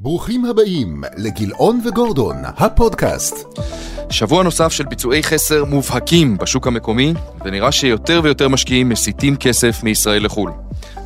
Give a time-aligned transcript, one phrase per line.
[0.00, 3.58] ברוכים הבאים לגילאון וגורדון, הפודקאסט.
[4.10, 10.24] שבוע נוסף של ביצועי חסר מובהקים בשוק המקומי, ונראה שיותר ויותר משקיעים מסיטים כסף מישראל
[10.24, 10.50] לחו"ל.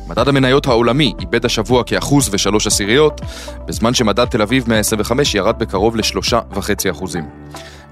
[0.07, 3.21] מדד המניות העולמי איבד השבוע כאחוז ושלוש עשיריות,
[3.67, 7.23] בזמן שמדד תל אביב 125 ירד בקרוב לשלושה וחצי אחוזים.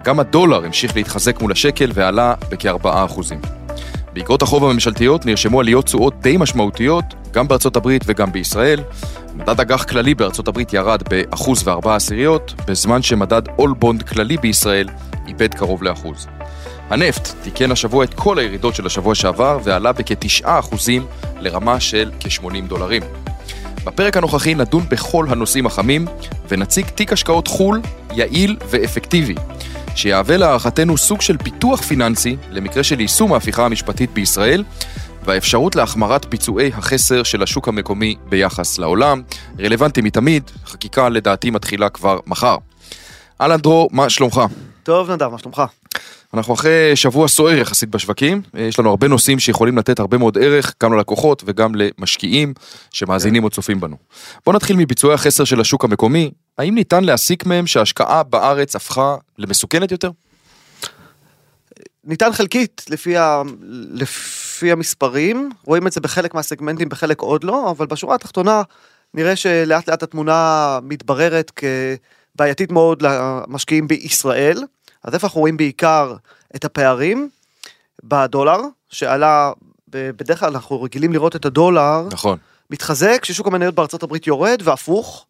[0.04, 3.42] גם הדולר המשיך להתחזק מול השקל ועלה בכארבעה אחוזים.
[4.14, 8.80] באגרות החוב הממשלתיות נרשמו עליות תשואות די משמעותיות, גם בארצות הברית וגם בישראל.
[9.36, 14.88] מדד אג"ח כללי בארצות הברית ירד באחוז וארבע עשיריות, בזמן שמדד אול בונד כללי בישראל
[15.28, 16.28] איבד קרוב לאחוז.
[16.90, 21.06] הנפט תיקן השבוע את כל הירידות של השבוע שעבר ועלה בכתשעה אחוזים
[21.40, 23.02] לרמה של כ-80 דולרים.
[23.86, 26.06] בפרק הנוכחי נדון בכל הנושאים החמים
[26.50, 27.82] ונציג תיק השקעות חו"ל
[28.14, 29.36] יעיל ואפקטיבי,
[29.96, 34.64] שיהווה להערכתנו סוג של פיתוח פיננסי למקרה של יישום ההפיכה המשפטית בישראל
[35.24, 39.22] והאפשרות להחמרת ביצועי החסר של השוק המקומי ביחס לעולם,
[39.60, 42.58] רלוונטי מתמיד, חקיקה לדעתי מתחילה כבר מחר.
[43.42, 44.42] אהלן דרור, מה שלומך?
[44.84, 45.62] טוב נדב, מה שלומך?
[46.34, 50.74] אנחנו אחרי שבוע סוער יחסית בשווקים, יש לנו הרבה נושאים שיכולים לתת הרבה מאוד ערך,
[50.84, 52.54] גם ללקוחות וגם למשקיעים
[52.92, 53.98] שמאזינים או צופים בנו.
[54.46, 59.92] בוא נתחיל מביצועי החסר של השוק המקומי, האם ניתן להסיק מהם שההשקעה בארץ הפכה למסוכנת
[59.92, 60.12] יותר?
[62.04, 63.42] ניתן חלקית לפי, ה...
[64.62, 68.62] לפי המספרים, רואים את זה בחלק מהסגמנטים, בחלק עוד לא, אבל בשורה התחתונה
[69.14, 71.52] נראה שלאט לאט התמונה מתבררת
[72.36, 74.64] כבעייתית מאוד למשקיעים בישראל.
[75.04, 76.16] אז איפה אנחנו רואים בעיקר
[76.56, 77.30] את הפערים?
[78.04, 78.58] בדולר,
[78.90, 79.52] שעלה,
[79.88, 82.38] בדרך כלל אנחנו רגילים לראות את הדולר, נכון.
[82.70, 85.26] מתחזק כששוק המניות בארצות הברית יורד והפוך.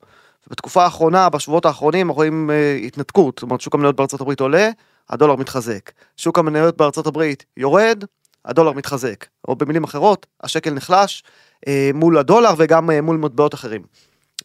[0.48, 4.70] בתקופה האחרונה, בשבועות האחרונים, אנחנו רואים uh, התנתקות, זאת אומרת שוק המניות בארצות הברית עולה,
[5.10, 5.92] הדולר מתחזק.
[6.18, 8.04] שוק המניות בארצות הברית יורד,
[8.46, 9.26] הדולר מתחזק.
[9.48, 11.24] או במילים אחרות, השקל נחלש
[11.66, 13.82] uh, מול הדולר וגם uh, מול מטבעות אחרים.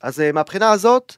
[0.03, 1.17] אז uh, מהבחינה הזאת,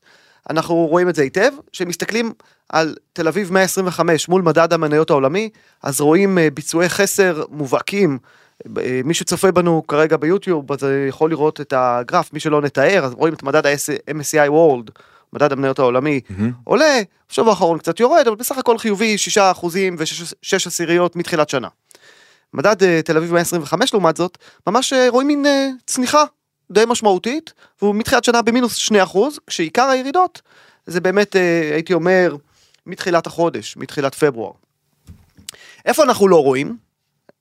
[0.50, 2.32] אנחנו רואים את זה היטב, כשמסתכלים
[2.68, 5.50] על תל אביב 125 מול מדד המניות העולמי,
[5.82, 8.18] אז רואים ביצועי חסר מובהקים.
[9.04, 13.34] מי שצופה בנו כרגע ביוטיוב אז יכול לראות את הגרף מי שלא נתאר אז רואים
[13.34, 14.90] את מדד ה-MSCI World
[15.32, 16.42] מדד המניות העולמי mm-hmm.
[16.64, 21.68] עולה בשבוע האחרון קצת יורד אבל בסך הכל חיובי 6 אחוזים ו-6 עשיריות מתחילת שנה.
[22.54, 25.48] מדד uh, תל אביב 125 לעומת זאת ממש uh, רואים מין uh,
[25.86, 26.24] צניחה
[26.70, 30.42] די משמעותית והוא מתחילת שנה במינוס 2 אחוז כשעיקר הירידות
[30.86, 31.36] זה באמת
[31.72, 32.36] הייתי אומר
[32.86, 34.52] מתחילת החודש מתחילת פברואר.
[35.86, 36.76] איפה אנחנו לא רואים?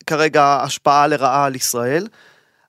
[0.05, 2.07] כרגע השפעה לרעה על ישראל.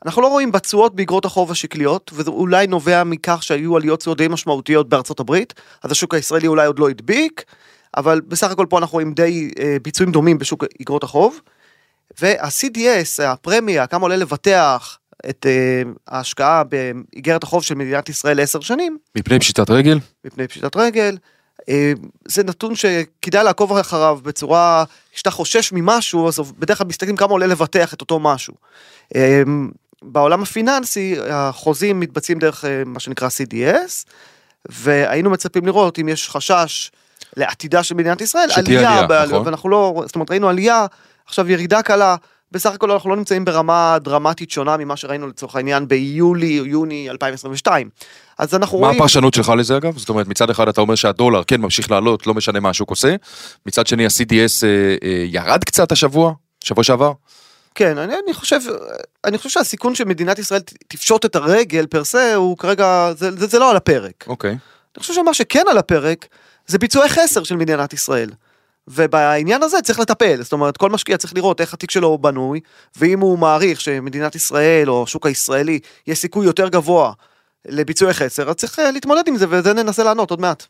[0.05, 4.29] אנחנו לא רואים בתשואות באגרות החוב השקליות, וזה אולי נובע מכך שהיו עליות תשואות די
[4.29, 7.45] משמעותיות בארצות הברית, אז השוק הישראלי אולי עוד לא הדביק,
[7.97, 11.41] אבל בסך הכל פה אנחנו רואים די אה, ביצועים דומים בשוק אגרות החוב.
[12.21, 14.99] וה-CDS, הפרמיה, כמה עולה לבטח
[15.31, 18.99] את אה, ההשקעה באיגרת החוב של מדינת ישראל לעשר שנים.
[19.17, 19.99] מפני פשיטת רגל?
[20.25, 21.17] מפני פשיטת רגל.
[22.25, 27.47] זה נתון שכדאי לעקוב אחריו בצורה שאתה חושש ממשהו אז בדרך כלל מסתכלים כמה עולה
[27.47, 28.55] לבטח את אותו משהו.
[30.03, 34.05] בעולם הפיננסי החוזים מתבצעים דרך מה שנקרא CDS
[34.69, 36.91] והיינו מצפים לראות אם יש חשש
[37.37, 39.27] לעתידה של מדינת ישראל עלייה, עלייה.
[39.27, 39.47] נכון.
[39.47, 40.87] ואנחנו לא זאת אומרת ראינו עלייה
[41.29, 42.17] עכשיו ירידה קלה
[42.53, 47.11] בסך הכל אנחנו לא נמצאים ברמה דרמטית שונה ממה שראינו לצורך העניין ביולי או יוני
[47.11, 47.89] 2022.
[48.39, 48.99] אז אנחנו מה רואים...
[48.99, 49.99] מה הפרשנות שלך לזה אגב?
[49.99, 53.17] זאת אומרת מצד אחד אתה אומר שהדולר כן ממשיך לעלות לא משנה מה השוק עושה,
[53.67, 56.33] מצד שני ה-CDS אה, אה, ירד קצת השבוע,
[56.65, 57.13] שבוע שעבר?
[57.75, 58.61] כן, אני, אני חושב,
[59.25, 63.59] אני חושב שהסיכון שמדינת ישראל תפשוט את הרגל פר סה הוא כרגע, זה, זה, זה
[63.59, 64.25] לא על הפרק.
[64.27, 64.51] אוקיי.
[64.51, 66.27] אני חושב שמה שכן על הפרק
[66.67, 68.31] זה ביצועי חסר של מדינת ישראל.
[68.91, 72.61] ובעניין הזה צריך לטפל, זאת אומרת כל משקיע צריך לראות איך התיק שלו בנוי,
[72.97, 77.13] ואם הוא מעריך שמדינת ישראל או השוק הישראלי יש סיכוי יותר גבוה
[77.69, 80.67] לביצועי חסר, אז צריך אה, להתמודד עם זה וזה ננסה לענות עוד מעט.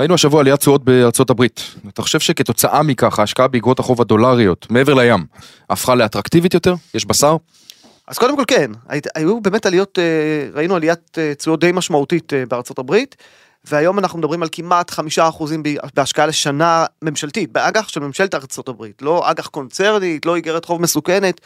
[0.00, 1.60] ראינו השבוע עליית תשואות בארצות הברית.
[1.88, 5.24] אתה חושב שכתוצאה מכך ההשקעה באגרות החוב הדולריות מעבר לים
[5.70, 6.74] הפכה לאטרקטיבית יותר?
[6.94, 7.36] יש בשר?
[8.08, 8.70] אז קודם כל כן,
[9.14, 13.16] היו באמת עליות, אה, ראינו עליית אה, תשואות די משמעותית בארצות הברית.
[13.68, 15.62] והיום אנחנו מדברים על כמעט חמישה אחוזים
[15.94, 21.40] בהשקעה לשנה ממשלתית, באג"ח של ממשלת ארצות הברית, לא אג"ח קונצרנית, לא איגרת חוב מסוכנת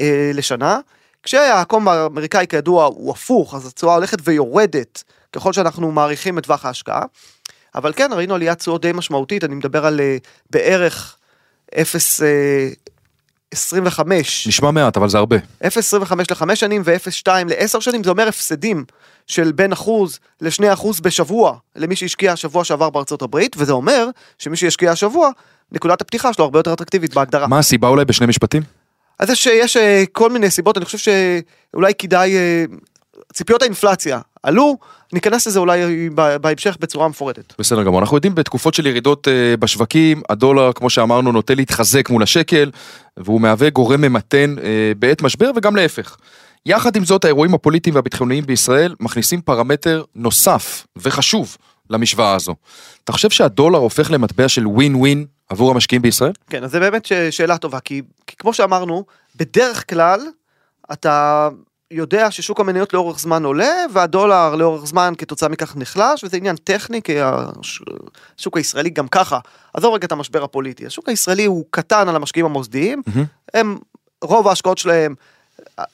[0.00, 0.80] אה, לשנה.
[1.22, 7.02] כשהעקום האמריקאי כידוע הוא הפוך, אז התשואה הולכת ויורדת ככל שאנחנו מעריכים את טווח ההשקעה.
[7.74, 10.16] אבל כן, ראינו עליית תשואות די משמעותית, אני מדבר על אה,
[10.50, 11.16] בערך
[11.80, 12.20] 0...
[13.54, 14.46] 25.
[14.48, 15.36] נשמע מעט, אבל זה הרבה.
[15.64, 15.68] 0.25
[16.30, 18.84] לחמש שנים ו-0.2 לעשר שנים, זה אומר הפסדים
[19.26, 24.08] של בין אחוז לשני אחוז בשבוע למי שהשקיע השבוע שעבר בארצות הברית, וזה אומר
[24.38, 25.30] שמי שהשקיע השבוע,
[25.72, 27.46] נקודת הפתיחה שלו הרבה יותר אטרקטיבית בהגדרה.
[27.46, 28.62] מה הסיבה אולי בשני משפטים?
[29.18, 32.64] אז יש, יש אה, כל מיני סיבות, אני חושב שאולי כדאי, אה,
[33.32, 34.76] ציפיות האינפלציה עלו,
[35.12, 36.08] ניכנס לזה אולי
[36.40, 37.54] בהמשך בצורה מפורטת.
[37.58, 42.22] בסדר גמור, אנחנו יודעים בתקופות של ירידות אה, בשווקים, הדולר, כמו שאמרנו, נוטה להתחזק מול
[42.22, 42.70] השקל,
[43.16, 46.16] והוא מהווה גורם ממתן אה, בעת משבר וגם להפך.
[46.66, 51.56] יחד עם זאת, האירועים הפוליטיים והביטחוניים בישראל מכניסים פרמטר נוסף וחשוב
[51.90, 52.54] למשוואה הזו.
[53.04, 56.32] אתה חושב שהדולר הופך למטבע של ווין ווין עבור המשקיעים בישראל?
[56.50, 59.04] כן, אז זה באמת ש- שאלה טובה, כי, כי כמו שאמרנו,
[59.36, 60.20] בדרך כלל
[60.92, 61.48] אתה
[61.90, 67.02] יודע ששוק המניות לאורך זמן עולה, והדולר לאורך זמן כתוצאה מכך נחלש, וזה עניין טכני,
[67.02, 67.82] כי הש-
[68.38, 69.38] השוק הישראלי גם ככה,
[69.74, 73.02] עזוב רגע את המשבר הפוליטי, השוק הישראלי הוא קטן על המשקיעים המוסדיים,
[73.54, 73.78] הם,
[74.24, 75.14] רוב ההשקעות שלהם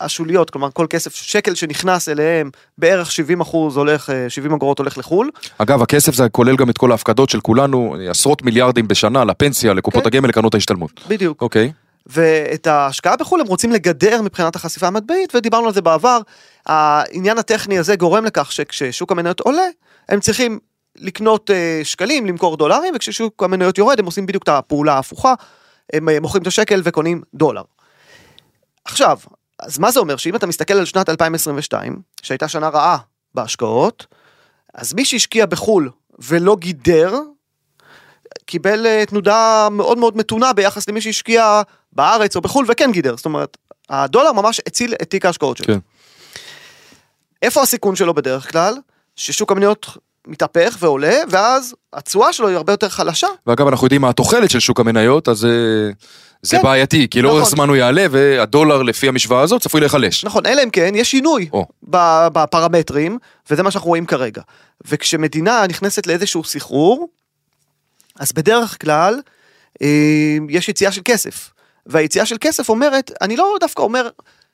[0.00, 4.98] השוליות, כלומר כל כסף, שקל שנכנס אליהם, בערך 70 אחוז הולך, אה, 70 אגורות הולך
[4.98, 9.74] לחו"ל, אגב, הכסף זה כולל גם את כל ההפקדות של כולנו, עשרות מיליארדים בשנה לפנסיה,
[9.74, 10.06] לקופות כן.
[10.08, 10.90] הגמל, לקרנות ההשתלמות.
[11.08, 11.42] בדיוק.
[11.42, 11.72] אוקיי.
[12.06, 16.20] ואת ההשקעה בחו"ל הם רוצים לגדר מבחינת החשיפה המטבעית, ודיברנו על זה בעבר.
[16.66, 19.66] העניין הטכני הזה גורם לכך שכששוק המניות עולה,
[20.08, 20.58] הם צריכים
[20.96, 25.34] לקנות אה, שקלים, למכור דולרים, וכששוק המניות יורד הם עושים בדיוק את הפעולה ההפוכה,
[25.92, 27.62] הם אה, מוכרים את השקל וקונים דולר.
[28.84, 29.18] עכשיו,
[29.58, 30.16] אז מה זה אומר?
[30.16, 32.98] שאם אתה מסתכל על שנת 2022, שהייתה שנה רעה
[33.34, 34.06] בהשקעות,
[34.74, 37.14] אז מי שהשקיע בחו"ל ולא גידר,
[38.46, 41.62] קיבל אה, תנודה מאוד מאוד מתונה ביחס למי שהשקיע
[41.92, 43.16] בארץ או בחו"ל וכן גידר.
[43.16, 43.56] זאת אומרת,
[43.90, 45.66] הדולר ממש הציל את תיק ההשקעות שלו.
[45.66, 45.78] כן.
[47.42, 48.74] איפה הסיכון שלו בדרך כלל?
[49.16, 49.86] ששוק המניות
[50.26, 53.26] מתהפך ועולה, ואז התשואה שלו היא הרבה יותר חלשה.
[53.46, 55.50] ואגב, אנחנו יודעים מה התוחלת של שוק המניות, אז אה,
[56.42, 56.62] זה כן.
[56.62, 57.50] בעייתי, כי לאורך נכון.
[57.50, 60.24] זמן הוא יעלה, והדולר לפי המשוואה הזאת צפוי להיחלש.
[60.24, 61.66] נכון, אלא אם כן יש שינוי או.
[62.32, 63.18] בפרמטרים,
[63.50, 64.42] וזה מה שאנחנו רואים כרגע.
[64.86, 67.08] וכשמדינה נכנסת לאיזשהו סחרור,
[68.18, 69.20] אז בדרך כלל
[69.82, 71.50] אה, יש יציאה של כסף.
[71.86, 74.08] והיציאה של כסף אומרת, אני לא דווקא אומר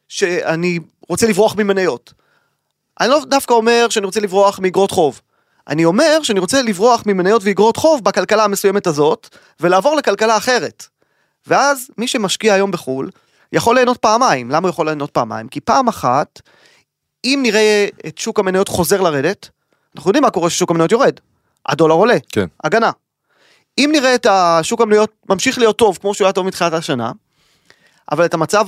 [0.08, 0.78] שאני
[1.08, 2.12] רוצה לברוח ממניות.
[3.00, 5.20] אני לא דווקא אומר שאני רוצה לברוח מאגרות חוב.
[5.68, 9.28] אני אומר שאני רוצה לברוח ממניות ואגרות חוב בכלכלה המסוימת הזאת,
[9.60, 10.86] ולעבור לכלכלה אחרת.
[11.46, 13.10] ואז מי שמשקיע היום בחו"ל,
[13.52, 14.50] יכול ליהנות פעמיים.
[14.50, 15.48] למה הוא יכול ליהנות פעמיים?
[15.48, 16.40] כי פעם אחת,
[17.24, 19.48] אם נראה את שוק המניות חוזר לרדת,
[19.96, 21.14] אנחנו יודעים מה קורה כששוק המניות יורד.
[21.66, 22.16] הדולר עולה.
[22.32, 22.46] כן.
[22.64, 22.90] הגנה.
[23.78, 27.12] אם נראה את השוק המניות ממשיך להיות טוב כמו שהוא היה טוב מתחילת השנה,
[28.12, 28.64] אבל את המצב.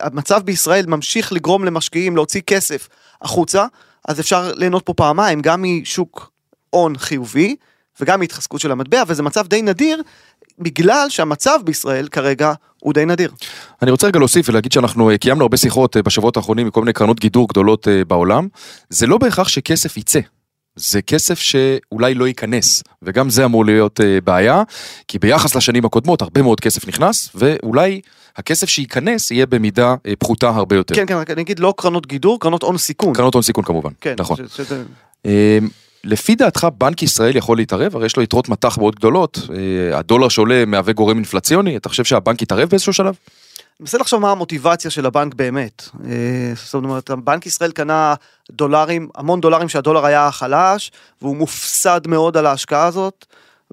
[0.00, 2.88] המצב בישראל ממשיך לגרום למשקיעים להוציא כסף
[3.22, 3.66] החוצה,
[4.08, 6.30] אז אפשר ליהנות פה פעמיים, גם משוק
[6.70, 7.56] הון חיובי
[8.00, 10.02] וגם מהתחזקות של המטבע, וזה מצב די נדיר,
[10.58, 13.30] בגלל שהמצב בישראל כרגע הוא די נדיר.
[13.82, 16.92] אני רוצה רגע להוסיף ולהגיד שאנחנו אה, קיימנו הרבה שיחות אה, בשבועות האחרונים מכל מיני
[16.92, 18.48] קרנות גידור גדולות אה, בעולם.
[18.88, 20.20] זה לא בהכרח שכסף יצא.
[20.76, 24.62] זה כסף שאולי לא ייכנס, וגם זה אמור להיות אה, בעיה,
[25.08, 28.00] כי ביחס לשנים הקודמות הרבה מאוד כסף נכנס, ואולי
[28.36, 30.94] הכסף שייכנס יהיה במידה אה, פחותה הרבה יותר.
[30.94, 33.12] כן, כן, רק אני אגיד לא קרנות גידור, קרנות הון סיכון.
[33.14, 34.36] קרנות הון סיכון כמובן, כן, נכון.
[34.36, 34.82] ש- שזה-
[35.26, 35.58] אה,
[36.04, 37.96] לפי דעתך בנק ישראל יכול להתערב?
[37.96, 39.38] הרי יש לו יתרות מטח מאוד גדולות,
[39.92, 43.14] אה, הדולר שעולה מהווה גורם אינפלציוני, אתה חושב שהבנק יתערב באיזשהו שלב?
[43.80, 45.88] אני מנסה לחשוב מה המוטיבציה של הבנק באמת.
[46.04, 48.14] אה, זאת אומרת, בנק ישראל קנה
[48.50, 50.92] דולרים, המון דולרים שהדולר היה חלש,
[51.22, 53.26] והוא מופסד מאוד על ההשקעה הזאת,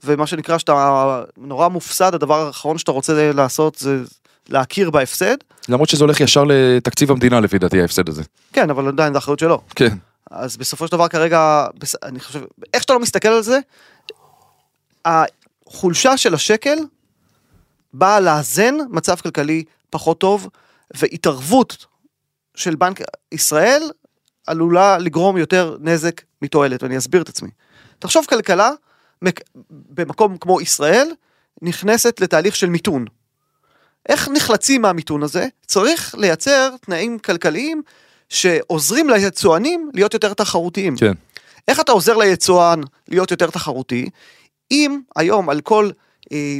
[0.04, 4.04] ומה שנקרא שאתה נורא מופסד, הדבר האחרון שאתה רוצה לעשות זה
[4.50, 5.36] להכיר בהפסד.
[5.69, 8.24] למרות שזה הולך ישר לתקציב המדינה לפי דעתי ההפסד הזה.
[8.54, 9.62] כן, אבל עדיין זה אחריות שלו.
[9.75, 9.98] כן.
[10.31, 11.66] אז בסופו של דבר כרגע,
[12.04, 12.40] אני חושב,
[12.74, 13.60] איך שאתה לא מסתכל על זה,
[15.06, 16.78] החולשה של השקל
[17.94, 20.50] באה לאזן מצב כלכלי פחות טוב,
[20.94, 21.86] והתערבות
[22.56, 23.00] של בנק
[23.31, 23.92] ישראל
[24.48, 27.50] עלולה לגרום יותר נזק מתועלת, ואני אסביר את עצמי.
[28.00, 28.72] תחשוב כלכלה
[29.22, 31.12] מק- במקום כמו ישראל
[31.62, 33.06] נכנסת לתהליך של מיתון.
[34.10, 35.48] איך נחלצים מהמיתון הזה?
[35.66, 37.81] צריך לייצר תנאים כלכליים
[38.30, 40.98] שעוזרים ליצואנים להיות יותר תחרותיים.
[40.98, 41.14] כן.
[41.68, 44.10] איך אתה עוזר ליצואן להיות יותר תחרותי?
[44.72, 45.90] אם היום על כל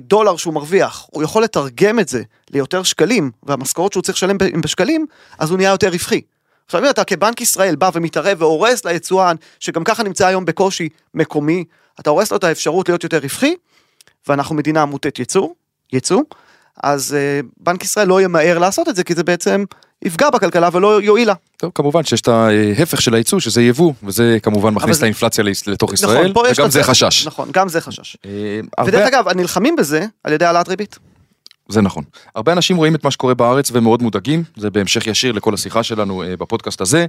[0.01, 4.61] דולר שהוא מרוויח, הוא יכול לתרגם את זה ליותר שקלים, והמשכורות שהוא צריך לשלם הם
[4.61, 5.05] בשקלים,
[5.39, 6.21] אז הוא נהיה יותר רווחי.
[6.65, 11.63] עכשיו אם אתה כבנק ישראל בא ומתערב והורס ליצואן, שגם ככה נמצא היום בקושי מקומי,
[11.99, 13.55] אתה הורס לו את האפשרות להיות יותר רווחי,
[14.27, 15.55] ואנחנו מדינה מוטית ייצור,
[15.93, 16.21] ייצוא,
[16.83, 19.63] אז אה, בנק ישראל לא ימהר לעשות את זה, כי זה בעצם
[20.05, 21.33] יפגע בכלכלה ולא יועיל לה.
[21.57, 25.93] טוב, כמובן שיש את ההפך של הייצוא, שזה יבוא, וזה כמובן מכניס את האינפלציה לתוך
[25.93, 27.27] ישראל, פה יש וגם זה חשש.
[27.27, 28.17] נכון, גם זה חשש.
[28.25, 28.31] אה,
[28.85, 30.99] ודרך הרבה- אגב, נלחמים בזה על ידי העלאת ריבית.
[31.69, 32.03] זה נכון.
[32.35, 36.23] הרבה אנשים רואים את מה שקורה בארץ ומאוד מודאגים, זה בהמשך ישיר לכל השיחה שלנו
[36.23, 37.05] אה, בפודקאסט הזה.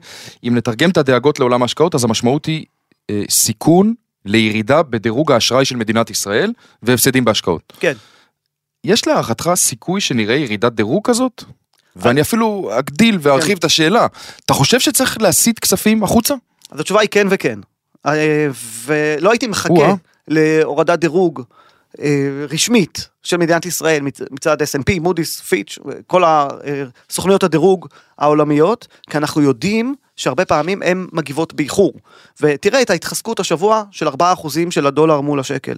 [0.49, 2.65] אם נתרגם את הדאגות לעולם ההשקעות, אז המשמעות היא
[3.11, 3.95] אה, סיכון
[4.25, 7.73] לירידה בדירוג האשראי של מדינת ישראל והפסדים בהשקעות.
[7.81, 7.93] כן.
[8.85, 11.45] יש להערכתך סיכוי שנראה ירידת דירוג כזאת?
[11.97, 14.07] ואני אפילו אגדיל וארחיב את השאלה.
[14.45, 16.35] אתה חושב שצריך להסיט כספים החוצה?
[16.71, 17.59] אז התשובה היא כן וכן.
[18.07, 18.49] אה,
[18.85, 19.73] ולא הייתי מחכה.
[20.29, 21.43] להורדת דירוג
[22.01, 27.87] אה, רשמית של מדינת ישראל מצ- מצד S&P, מודי'ס, פיץ', כל הסוכנויות הדירוג
[28.19, 31.93] העולמיות, כי אנחנו יודעים שהרבה פעמים הן מגיבות באיחור.
[32.41, 34.13] ותראה את ההתחזקות השבוע של 4%
[34.71, 35.77] של הדולר מול השקל.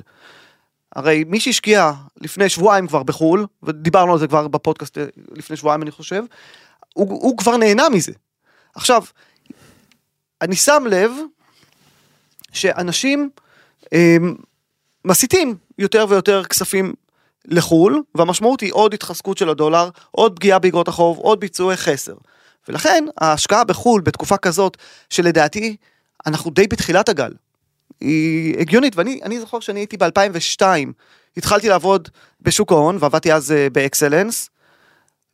[0.97, 5.05] הרי מי שהשקיע לפני שבועיים כבר בחו"ל, ודיברנו על זה כבר בפודקאסט אה,
[5.37, 6.25] לפני שבועיים אני חושב,
[6.95, 8.13] הוא, הוא כבר נהנה מזה.
[8.75, 9.03] עכשיו,
[10.43, 11.11] אני שם לב
[12.53, 13.31] שאנשים
[13.93, 14.17] אה,
[15.05, 16.95] מסיטים יותר ויותר כספים
[17.45, 22.15] לחו"ל, והמשמעות היא עוד התחזקות של הדולר, עוד פגיעה באגרות החוב, עוד ביצועי חסר.
[22.69, 24.77] ולכן ההשקעה בחו"ל בתקופה כזאת,
[25.11, 25.77] שלדעתי
[26.27, 27.33] אנחנו די בתחילת הגל,
[28.03, 30.63] היא הגיונית, ואני אני זוכר שאני הייתי ב-2002,
[31.37, 32.09] התחלתי לעבוד
[32.41, 34.51] בשוק ההון, ועבדתי אז אה, באקסלנס,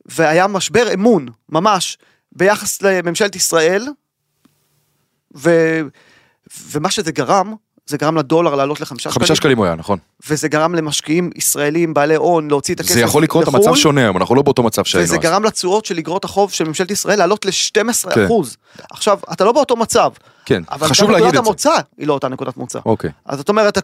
[0.07, 1.99] והיה משבר אמון, ממש,
[2.33, 3.87] ביחס לממשלת ישראל,
[5.37, 5.51] ו,
[6.71, 7.55] ומה שזה גרם,
[7.87, 9.99] זה גרם לדולר לעלות לחמישה חמישה שקלים, שקלים הוא היה, נכון.
[10.29, 14.01] וזה גרם למשקיעים ישראלים בעלי הון להוציא את הכסף זה יכול לקרות, לחו"ל, המצב שונה
[14.01, 15.23] היום, אנחנו לא באותו מצב שהיינו וזה אז.
[15.23, 18.25] גרם לתשואות של אגרות החוב של ממשלת ישראל לעלות ל-12 כן.
[18.25, 18.57] אחוז.
[18.91, 20.11] עכשיו, אתה לא באותו מצב,
[20.49, 21.49] כן, אבל חשוב להגיד נקודת את זה.
[21.49, 22.79] המוצא היא לא אותה נקודת מוצא.
[22.87, 23.11] אוקיי.
[23.25, 23.79] אז זאת אומרת,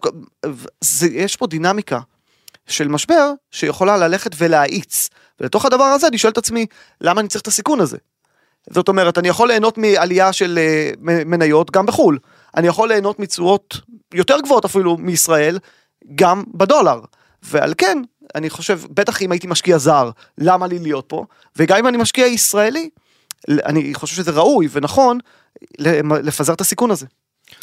[0.80, 2.00] זה, יש פה דינמיקה
[2.66, 5.08] של משבר שיכולה ללכת ולהאיץ.
[5.40, 6.66] ולתוך הדבר הזה אני שואל את עצמי,
[7.00, 7.96] למה אני צריך את הסיכון הזה?
[8.70, 12.18] זאת אומרת, אני יכול ליהנות מעלייה של אה, מניות גם בחו"ל.
[12.56, 13.80] אני יכול ליהנות מתשואות
[14.14, 15.58] יותר גבוהות אפילו מישראל,
[16.14, 17.00] גם בדולר.
[17.42, 17.98] ועל כן,
[18.34, 21.24] אני חושב, בטח אם הייתי משקיע זר, למה לי להיות פה?
[21.56, 22.88] וגם אם אני משקיע ישראלי,
[23.48, 25.18] אני חושב שזה ראוי ונכון
[26.22, 27.06] לפזר את הסיכון הזה,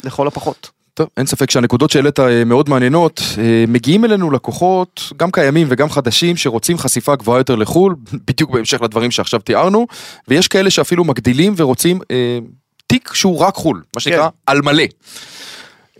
[0.04, 0.70] לכל הפחות.
[0.94, 3.22] טוב, אין ספק שהנקודות שהעלית אה, מאוד מעניינות.
[3.38, 7.94] אה, מגיעים אלינו לקוחות, גם קיימים וגם חדשים, שרוצים חשיפה גבוהה יותר לחו"ל,
[8.28, 9.86] בדיוק בהמשך לדברים שעכשיו תיארנו,
[10.28, 12.38] ויש כאלה שאפילו מגדילים ורוצים אה,
[12.86, 14.36] תיק שהוא רק חו"ל, מה שנקרא כן.
[14.46, 14.84] על מלא.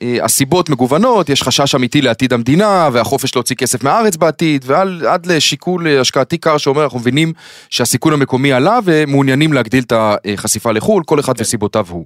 [0.02, 5.87] אה, הסיבות מגוונות, יש חשש אמיתי לעתיד המדינה והחופש להוציא כסף מהארץ בעתיד ועד לשיקול
[5.87, 7.32] אה, השקעתי קר שאומר אנחנו מבינים
[7.71, 12.04] שהסיכון המקומי עלה ומעוניינים להגדיל את החשיפה לחו"ל, כל אחד וסיבותיו הוא.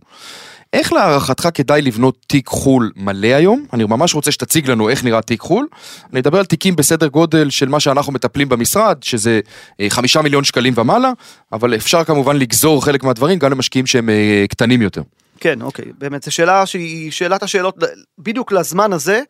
[0.72, 3.64] איך להערכתך כדאי לבנות תיק חו"ל מלא היום?
[3.72, 5.66] אני ממש רוצה שתציג לנו איך נראה תיק חו"ל.
[6.12, 9.40] אני אדבר על תיקים בסדר גודל של מה שאנחנו מטפלים במשרד, שזה
[9.80, 11.12] אה, חמישה מיליון שקלים ומעלה,
[11.52, 14.10] אבל אפשר כמובן לגזור חלק מהדברים גם למשקיעים שהם
[14.48, 15.02] קטנים יותר.
[15.40, 17.76] כן, אוקיי, באמת, זו שאלה שהיא שאלת השאלות
[18.18, 19.22] בדיוק לזמן הזה,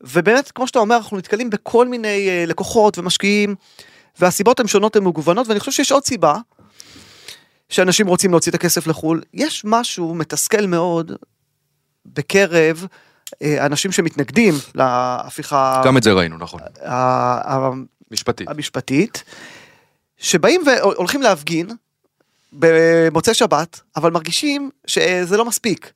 [0.00, 3.54] ובאמת, כמו שאתה אומר, אנחנו נתקלים בכל מיני אה, לקוחות ומשקיעים,
[4.20, 6.36] והסיבות הן שונות הן מגוונות, ואני חושב שיש עוד סיבה,
[7.68, 9.22] שאנשים רוצים להוציא את הכסף לחו"ל.
[9.34, 11.12] יש משהו מתסכל מאוד
[12.06, 12.86] בקרב
[13.42, 16.60] אה, אנשים שמתנגדים להפיכה גם את זה ראינו, נכון.
[16.82, 17.70] ה- ה-
[18.10, 18.48] משפטית.
[18.48, 19.24] המשפטית,
[20.18, 21.68] שבאים והולכים להפגין
[22.52, 25.92] במוצאי שבת, אבל מרגישים שזה לא מספיק.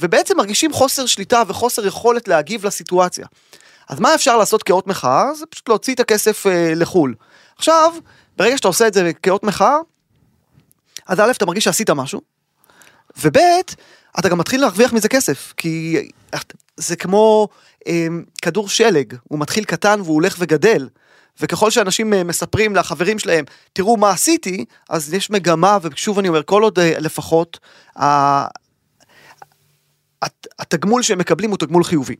[0.00, 3.26] ובעצם מרגישים חוסר שליטה וחוסר יכולת להגיב לסיטואציה.
[3.88, 5.34] אז מה אפשר לעשות כאות מחאה?
[5.34, 7.14] זה פשוט להוציא את הכסף אה, לחו"ל.
[7.56, 7.94] עכשיו,
[8.36, 9.76] ברגע שאתה עושה את זה כאות מחאה,
[11.06, 12.20] אז א', אתה מרגיש שעשית משהו,
[13.22, 13.38] וב',
[14.18, 16.08] אתה גם מתחיל להרוויח מזה כסף, כי
[16.76, 17.48] זה כמו
[17.86, 18.06] אה,
[18.42, 20.88] כדור שלג, הוא מתחיל קטן והוא הולך וגדל.
[21.40, 26.42] וככל שאנשים אה, מספרים לחברים שלהם, תראו מה עשיתי, אז יש מגמה, ושוב אני אומר,
[26.42, 27.58] כל עוד אה, לפחות
[30.58, 32.16] התגמול שהם מקבלים הוא תגמול חיובי.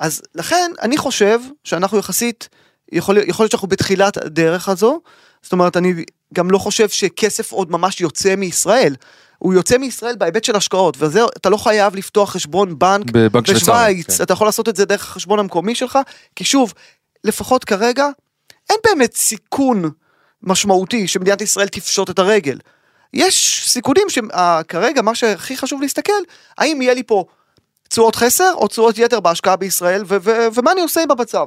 [0.00, 2.48] אז לכן אני חושב שאנחנו יחסית,
[2.92, 5.00] יכול, יכול להיות שאנחנו בתחילת הדרך הזו,
[5.42, 5.94] זאת אומרת אני
[6.34, 8.94] גם לא חושב שכסף עוד ממש יוצא מישראל.
[9.38, 14.22] הוא יוצא מישראל בהיבט של השקעות, וזה, אתה לא חייב לפתוח חשבון בנק בשוויץ, כן.
[14.22, 15.98] אתה יכול לעשות את זה דרך החשבון המקומי שלך,
[16.36, 16.72] כי שוב,
[17.24, 18.08] לפחות כרגע,
[18.70, 19.90] אין באמת סיכון
[20.42, 22.58] משמעותי שמדינת ישראל תפשוט את הרגל.
[23.14, 26.12] יש סיכונים שכרגע מה שהכי חשוב להסתכל,
[26.58, 27.24] האם יהיה לי פה
[27.88, 31.46] תשואות חסר או תשואות יתר בהשקעה בישראל, ו- ו- ומה אני עושה עם המצב.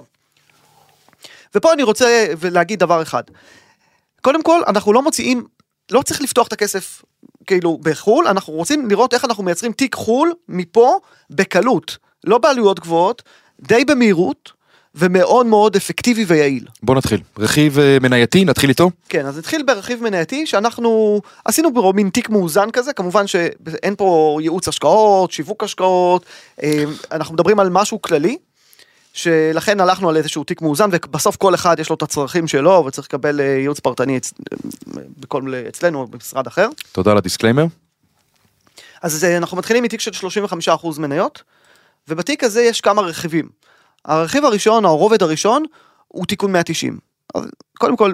[1.55, 3.23] ופה אני רוצה להגיד דבר אחד.
[4.21, 5.45] קודם כל, אנחנו לא מוציאים,
[5.91, 7.01] לא צריך לפתוח את הכסף
[7.47, 10.99] כאילו בחו"ל, אנחנו רוצים לראות איך אנחנו מייצרים תיק חו"ל מפה
[11.29, 13.23] בקלות, לא בעלויות גבוהות,
[13.59, 14.51] די במהירות
[14.95, 16.65] ומאוד מאוד אפקטיבי ויעיל.
[16.83, 17.21] בוא נתחיל.
[17.37, 18.91] רכיב אה, מנייתי, נתחיל איתו?
[19.09, 24.37] כן, אז נתחיל ברכיב מנייתי שאנחנו עשינו בו מין תיק מאוזן כזה, כמובן שאין פה
[24.41, 26.25] ייעוץ השקעות, שיווק השקעות,
[26.63, 28.37] אה, אנחנו מדברים על משהו כללי,
[29.13, 33.07] שלכן הלכנו על איזשהו תיק מאוזן, ובסוף כל אחד יש לו את הצרכים שלו, וצריך
[33.07, 34.33] לקבל אה, ייעוץ פרטני אצ...
[35.19, 36.69] בכל, אצלנו או במשרד אחר.
[36.91, 37.65] תודה על ה disclaimer.
[39.01, 40.11] אז אנחנו מתחילים מתיק של
[40.67, 41.43] 35% מניות,
[42.07, 43.49] ובתיק הזה יש כמה רכיבים.
[44.05, 45.63] הרכיב הראשון, הרובד הראשון,
[46.07, 46.97] הוא תיקון 190.
[47.35, 47.45] אז
[47.77, 48.13] קודם כל,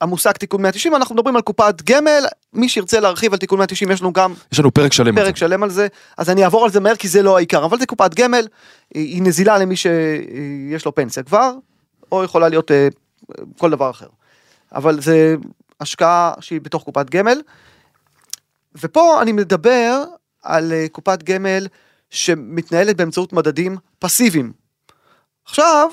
[0.00, 4.00] המושג תיקון 190, אנחנו מדברים על קופת גמל, מי שירצה להרחיב על תיקון 190 יש
[4.00, 5.24] לנו גם יש לנו פרק שלם על.
[5.24, 5.86] פרק שלם על זה,
[6.18, 8.46] אז אני אעבור על זה מהר כי זה לא העיקר, אבל זה קופת גמל,
[8.94, 11.52] היא היא נזילה למי שיש לו פנסיה כבר,
[12.12, 12.88] או יכולה להיות אה,
[13.58, 14.06] כל דבר אחר.
[14.72, 15.36] אבל זה
[15.80, 17.40] השקעה שהיא בתוך קופת גמל,
[18.82, 20.04] ופה אני מדבר
[20.42, 21.66] על אה, קופת גמל
[22.10, 24.65] שמתנהלת באמצעות מדדים פסיביים.
[25.46, 25.88] עכשיו,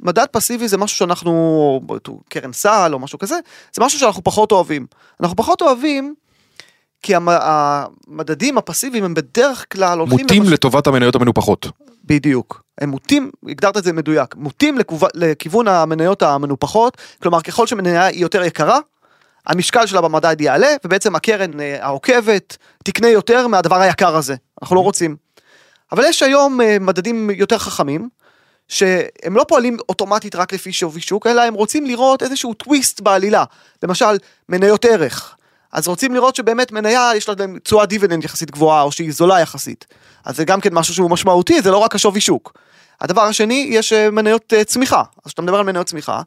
[0.00, 1.80] מדד פסיבי זה משהו שאנחנו,
[2.28, 3.38] קרן סל או משהו כזה,
[3.76, 4.86] זה משהו שאנחנו פחות אוהבים.
[5.20, 6.14] אנחנו פחות אוהבים
[7.02, 7.28] כי המ-
[8.08, 10.18] המדדים הפסיביים הם בדרך כלל הולכים...
[10.20, 11.66] מוטים למש- לטובת המניות המנופחות.
[12.04, 12.62] בדיוק.
[12.80, 18.20] הם מוטים, הגדרת את זה מדויק, מוטים לכוו- לכיוון המניות המנופחות, כלומר ככל שמניה היא
[18.22, 18.78] יותר יקרה,
[19.46, 24.34] המשקל שלה במדד יעלה, ובעצם הקרן אה, העוקבת תקנה יותר מהדבר היקר הזה.
[24.62, 25.16] אנחנו לא רוצים.
[25.92, 28.08] אבל יש היום אה, מדדים יותר חכמים,
[28.68, 33.44] שהם לא פועלים אוטומטית רק לפי שווי שוק, אלא הם רוצים לראות איזשהו טוויסט בעלילה.
[33.82, 34.16] למשל,
[34.48, 35.36] מניות ערך.
[35.72, 39.86] אז רוצים לראות שבאמת מניה יש לה תשואה דיבידנד יחסית גבוהה, או שהיא זולה יחסית.
[40.24, 42.52] אז זה גם כן משהו שהוא משמעותי, זה לא רק השווי שוק.
[43.00, 45.02] הדבר השני, יש אה, מניות אה, צמיחה.
[45.24, 46.22] אז כשאתה מדבר על מניות צמיחה,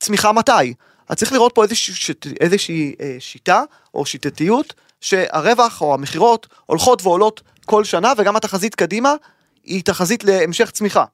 [0.00, 0.74] צמיחה מתי?
[1.08, 3.62] אז צריך לראות פה איזושהי, איזושהי שיטה
[3.94, 9.14] או שיטתיות שהרווח או המכירות הולכות ועולות כל שנה וגם התחזית קדימה
[9.64, 11.04] היא תחזית להמשך צמיחה.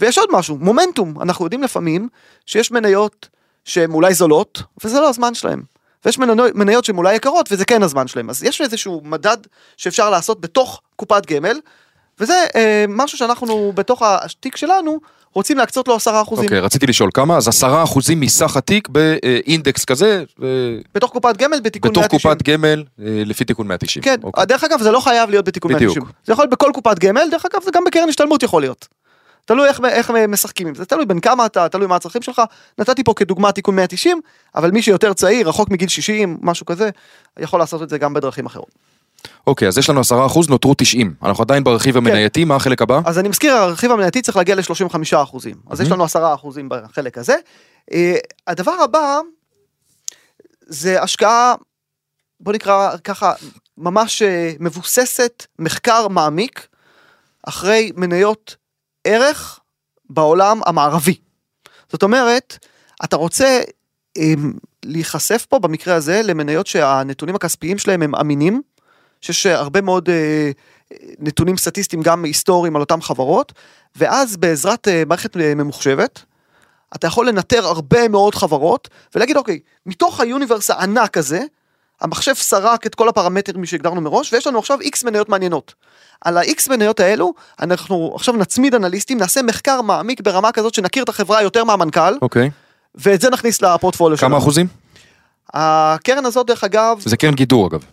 [0.00, 2.08] ויש עוד משהו, מומנטום, אנחנו יודעים לפעמים
[2.46, 3.28] שיש מניות
[3.64, 5.62] שהן אולי זולות וזה לא הזמן שלהן.
[6.04, 6.18] ויש
[6.54, 8.30] מניות, שהן אולי יקרות וזה כן הזמן שלהן.
[8.30, 9.36] אז יש איזשהו מדד
[9.76, 11.60] שאפשר לעשות בתוך קופת גמל
[12.20, 15.00] וזה אה, משהו שאנחנו בתוך התיק שלנו
[15.34, 15.98] רוצים להקצות לו 10%.
[16.08, 20.46] אוקיי, רציתי לשאול כמה, אז עשרה אחוזים מסך התיק באינדקס כזה, אה,
[20.94, 22.34] בתוך קופת גמל בתיקון בתוך 190.
[22.34, 24.02] קופת גמל אה, לפי תיקון 190.
[24.02, 24.46] כן, אוקיי.
[24.46, 25.96] דרך אגב זה לא חייב להיות בתיקון בדיוק.
[25.96, 26.12] 190.
[26.26, 28.88] זה יכול להיות בכל קופת גמל, דרך אגב זה גם בקרן השתלמות יכול להיות.
[29.48, 32.42] תלוי איך, איך משחקים עם זה, תלוי בין כמה אתה, תלוי מה הצרכים שלך.
[32.78, 34.20] נתתי פה כדוגמה תיקון 190,
[34.54, 36.90] אבל מי שיותר צעיר, רחוק מגיל 60, משהו כזה,
[37.38, 38.70] יכול לעשות את זה גם בדרכים אחרות.
[39.46, 41.14] אוקיי, אז יש לנו עשרה אחוז, נותרו 90.
[41.22, 43.00] אנחנו עדיין ברכיב המנייתי, מה החלק הבא?
[43.04, 45.54] אז אני מזכיר, הרכיב המנייתי צריך להגיע ל-35 אחוזים.
[45.70, 47.36] אז יש לנו 10 אחוזים בחלק הזה.
[47.92, 49.18] אה, הדבר הבא,
[50.66, 51.54] זה השקעה,
[52.40, 53.32] בוא נקרא ככה,
[53.78, 56.66] ממש אה, מבוססת מחקר מעמיק,
[57.46, 58.56] אחרי מניות
[59.08, 59.60] ערך
[60.10, 61.14] בעולם המערבי.
[61.92, 62.66] זאת אומרת,
[63.04, 63.60] אתה רוצה
[64.18, 64.34] אה,
[64.84, 68.62] להיחשף פה במקרה הזה למניות שהנתונים הכספיים שלהם הם אמינים,
[69.20, 70.50] שיש הרבה מאוד אה,
[71.18, 73.52] נתונים סטטיסטיים גם היסטוריים על אותן חברות,
[73.96, 76.22] ואז בעזרת אה, מערכת אה, ממוחשבת,
[76.94, 81.40] אתה יכול לנטר הרבה מאוד חברות, ולהגיד אוקיי, מתוך היוניברס הענק הזה,
[82.00, 85.74] המחשב סרק את כל הפרמטרים שהגדרנו מראש, ויש לנו עכשיו איקס מניות מעניינות.
[86.20, 91.08] על ה-X מניות האלו, אנחנו עכשיו נצמיד אנליסטים, נעשה מחקר מעמיק ברמה כזאת שנכיר את
[91.08, 92.50] החברה יותר מהמנכ"ל, אוקיי.
[92.94, 94.30] ואת זה נכניס לפורטפוליו שלנו.
[94.30, 94.66] כמה אחוזים?
[95.54, 97.84] הקרן הזאת, דרך אגב, זה קרן גידור אגב.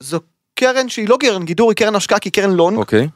[0.00, 0.20] זו
[0.54, 3.08] קרן שהיא לא קרן גידור, היא קרן השקעה, כי היא קרן לונג, אוקיי.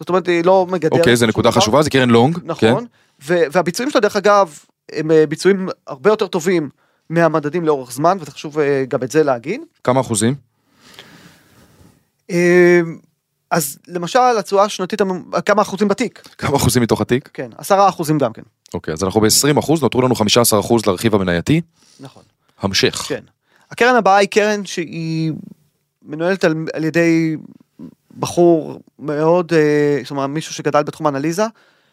[0.00, 0.92] זאת אומרת היא לא מגדרת.
[0.92, 1.60] אוקיי, זו שום נקודה דבר.
[1.60, 2.38] חשובה, זה קרן לונג.
[2.38, 2.46] כן.
[2.46, 2.86] נכון,
[3.24, 4.58] ו- והביצועים שלה דרך אגב,
[4.92, 6.68] הם אה, ביצועים הרבה יותר טובים
[7.12, 9.60] מהמדדים לאורך זמן, וחשוב אה, גם את זה להגיד.
[9.84, 10.34] כמה אחוזים?
[12.30, 12.80] אה,
[13.50, 15.02] אז למשל התשואה השנתית,
[15.46, 16.28] כמה אחוזים בתיק?
[16.38, 17.30] כמה אחוזים מתוך התיק?
[17.34, 18.42] כן, עשרה אחוזים גם כן.
[18.74, 21.60] אוקיי, אז אנחנו ב-20 אחוז, נותרו לנו 15 אחוז לרכיב המנייתי.
[22.00, 22.22] נכון.
[22.60, 22.94] המשך.
[23.08, 23.24] כן.
[23.70, 25.32] הקרן הבאה היא קרן שהיא
[26.02, 27.36] מנוהלת על, על ידי
[28.18, 31.44] בחור מאוד, אה, זאת אומרת מישהו שגדל בתחום האנליזה,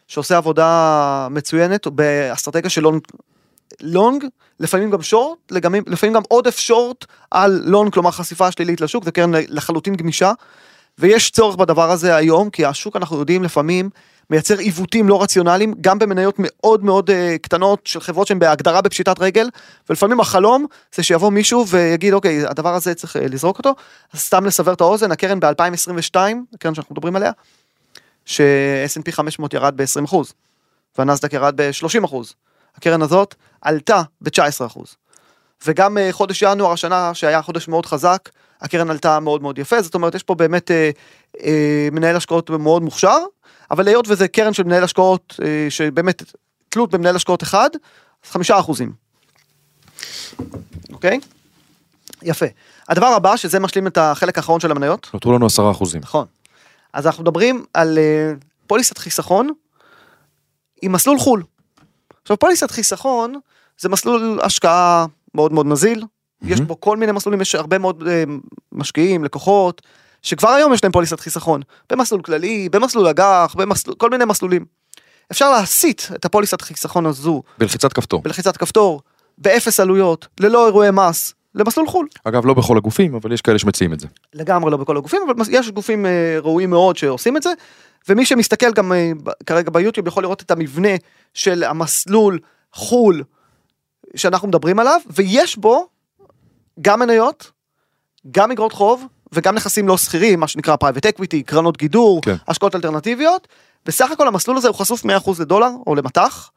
[0.08, 2.86] שעושה עבודה מצוינת באסטרטגיה של
[3.82, 4.26] לונג,
[4.60, 9.12] לפעמים גם שורט, לגמים, לפעמים גם עודף שורט על לונג, כלומר חשיפה שלילית לשוק, זו
[9.12, 10.32] קרן לחלוטין גמישה,
[11.00, 13.90] ויש צורך בדבר הזה היום, כי השוק אנחנו יודעים לפעמים
[14.30, 19.20] מייצר עיוותים לא רציונליים, גם במניות מאוד מאוד אה, קטנות של חברות שהן בהגדרה בפשיטת
[19.20, 19.50] רגל,
[19.90, 23.76] ולפעמים החלום זה שיבוא מישהו ויגיד אוקיי הדבר הזה צריך אה, לזרוק אותו,
[24.14, 26.16] אז סתם לסבר את האוזן הקרן ב-2022,
[26.54, 27.32] הקרן שאנחנו מדברים עליה,
[28.26, 30.16] ש-S&P 500 ירד ב-20%
[30.98, 32.16] והנסדק ירד ב-30%,
[32.76, 34.80] הקרן הזאת עלתה ב-19%.
[35.66, 38.30] וגם אה, חודש ינואר השנה שהיה חודש מאוד חזק,
[38.62, 40.90] הקרן עלתה מאוד מאוד יפה, זאת אומרת יש פה באמת אה,
[41.44, 43.18] אה, מנהל השקעות מאוד מוכשר,
[43.72, 46.24] אבל היות וזה קרן של מנהל השקעות אה, שבאמת
[46.70, 47.70] תלות במנהל השקעות אחד,
[48.26, 48.92] אז חמישה אחוזים.
[50.94, 51.20] אוקיי?
[52.22, 52.46] יפה.
[52.90, 56.02] הדבר הבא, שזה משלים את החלק האחרון של המניות, נותרו לנו 10 אחוזים.
[56.02, 56.26] נכון.
[56.94, 58.34] אז אנחנו מדברים על אה,
[58.68, 59.50] פוליסת חיסכון
[60.82, 61.44] עם מסלול חו"ל.
[62.22, 63.40] עכשיו פוליסת חיסכון
[63.80, 65.06] זה מסלול השקעה
[65.36, 66.04] מאוד מאוד נזיל,
[66.42, 68.24] יש בו כל מיני מסלולים, יש הרבה מאוד אה,
[68.72, 69.82] משקיעים, לקוחות,
[70.22, 74.66] שכבר היום יש להם פוליסת חיסכון, במסלול כללי, במסלול אג"ח, במסלול, כל מיני מסלולים.
[75.32, 78.22] אפשר להסיט את הפוליסת חיסכון הזו בלחיצת כפתור.
[78.22, 79.02] בלחיצת כפתור
[79.38, 82.08] באפס עלויות, ללא אירועי מס, למסלול חו"ל.
[82.24, 84.08] אגב, לא בכל הגופים, אבל יש כאלה שמציעים את זה.
[84.34, 87.50] לגמרי לא בכל הגופים, אבל יש גופים אה, ראויים מאוד שעושים את זה,
[88.10, 89.12] ומי שמסתכל גם אה,
[89.46, 90.96] כרגע ביוטיוב יכול לראות את המבנה
[91.34, 92.40] של המסלול
[92.74, 93.24] חו"ל
[94.16, 95.88] שאנחנו מדברים עליו, ויש בו
[96.82, 97.52] גם מניות,
[98.32, 102.36] גם אגרות חוב, וגם נכסים לא סחירים, מה שנקרא private equity, קרנות גידור, כן.
[102.48, 103.48] השקעות אלטרנטיביות.
[103.86, 105.08] בסך הכל המסלול הזה הוא חשוף 100%
[105.40, 106.52] לדולר או למטח,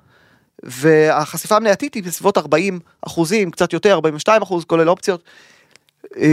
[0.62, 5.22] והחשיפה המנייתית היא בסביבות 40 אחוזים, קצת יותר, 42 אחוז, כולל אופציות.
[6.16, 6.28] אה,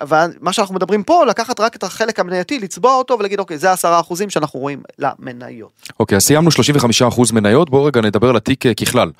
[0.00, 3.72] אבל מה שאנחנו מדברים פה, לקחת רק את החלק המנייתי, לצבוע אותו ולהגיד, אוקיי, זה
[3.72, 5.70] 10 אחוזים שאנחנו רואים למניות.
[6.00, 9.10] אוקיי, אז סיימנו 35% מניות, בואו רגע נדבר על התיק אה, ככלל.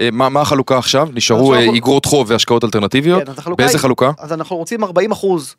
[0.00, 1.08] אה, מה מה החלוקה עכשיו?
[1.14, 3.22] נשארו אגרות חוב והשקעות אלטרנטיביות?
[3.28, 4.10] כן, באיזה היא- חלוקה?
[4.18, 5.54] אז אנחנו רוצים 40 אחוז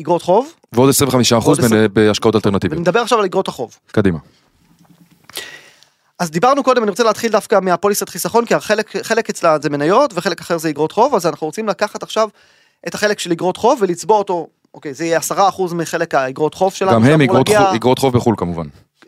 [0.00, 2.78] אגרות חוב, ועוד 25% ועוד עשרים- בנ- בהשקעות אלטרנטיביות.
[2.78, 3.76] ונדבר עכשיו על אגרות החוב.
[3.92, 4.18] קדימה.
[6.20, 10.12] אז דיברנו קודם, אני רוצה להתחיל דווקא מהפוליסת חיסכון, כי החלק חלק אצלה זה מניות
[10.14, 12.28] וחלק אחר זה אגרות חוב, אז אנחנו רוצים לקחת עכשיו
[12.88, 15.32] את החלק של אגרות חוב ולצבוע אותו, אוקיי, זה יהיה 10%
[15.74, 16.92] מחלק האגרות חוב שלנו.
[16.92, 18.66] גם הם אגרות להגיע- חוב- אגרות חוב בחו"ל כמובן.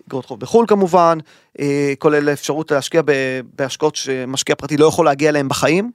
[0.09, 1.19] אגרות חוב בחו"ל כמובן,
[1.61, 3.13] אה, כולל אפשרות להשקיע ב-
[3.55, 5.91] בהשקעות שמשקיע פרטי לא יכול להגיע אליהם בחיים,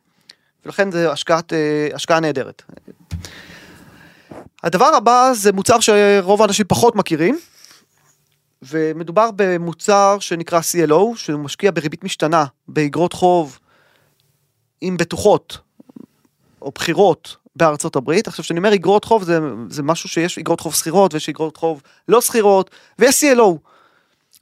[0.65, 1.57] ולכן זה השקעת, אה,
[1.93, 2.61] השקעה נהדרת.
[4.63, 7.39] הדבר הבא זה מוצר שרוב האנשים פחות מכירים,
[8.61, 13.59] ומדובר במוצר שנקרא CLO, שהוא משקיע בריבית משתנה, באגרות חוב
[14.81, 15.57] עם בטוחות,
[16.61, 18.27] או בחירות בארצות הברית.
[18.27, 19.39] עכשיו, כשאני אומר אגרות חוב, זה,
[19.69, 23.57] זה משהו שיש אגרות חוב שכירות ויש אגרות חוב לא שכירות, ויש CLO.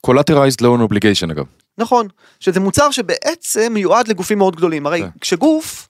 [0.08, 1.45] collateralized loan obligation אגב.
[1.78, 2.08] נכון,
[2.39, 4.86] שזה מוצר שבעצם מיועד לגופים מאוד גדולים.
[4.86, 5.10] הרי כן.
[5.21, 5.88] כשגוף,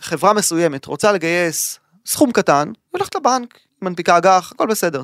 [0.00, 5.02] חברה מסוימת רוצה לגייס סכום קטן, היא הולכת לבנק, מנפיקה אג"ח, הכל בסדר.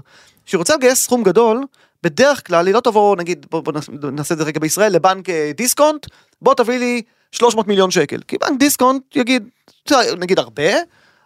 [0.50, 1.64] כשהיא רוצה לגייס סכום גדול,
[2.02, 3.72] בדרך כלל היא לא תבוא, נגיד, בוא, בוא
[4.12, 6.06] נעשה- את זה רגע בישראל, לבנק אה, דיסקונט,
[6.42, 8.20] בוא תביא לי 300 מיליון שקל.
[8.28, 9.48] כי בנק דיסקונט יגיד,
[9.84, 10.62] "תראה, נגיד הרבה,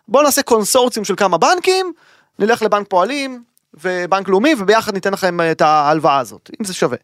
[0.08, 1.92] בוא נעשה קונסורציום של כמה בנקים,
[2.38, 3.42] נלך לבנק פועלים
[3.74, 6.98] ובנק לאומי, וביחד ניתן לכם אה, את ההלוואה הזאת, אם זה שווה.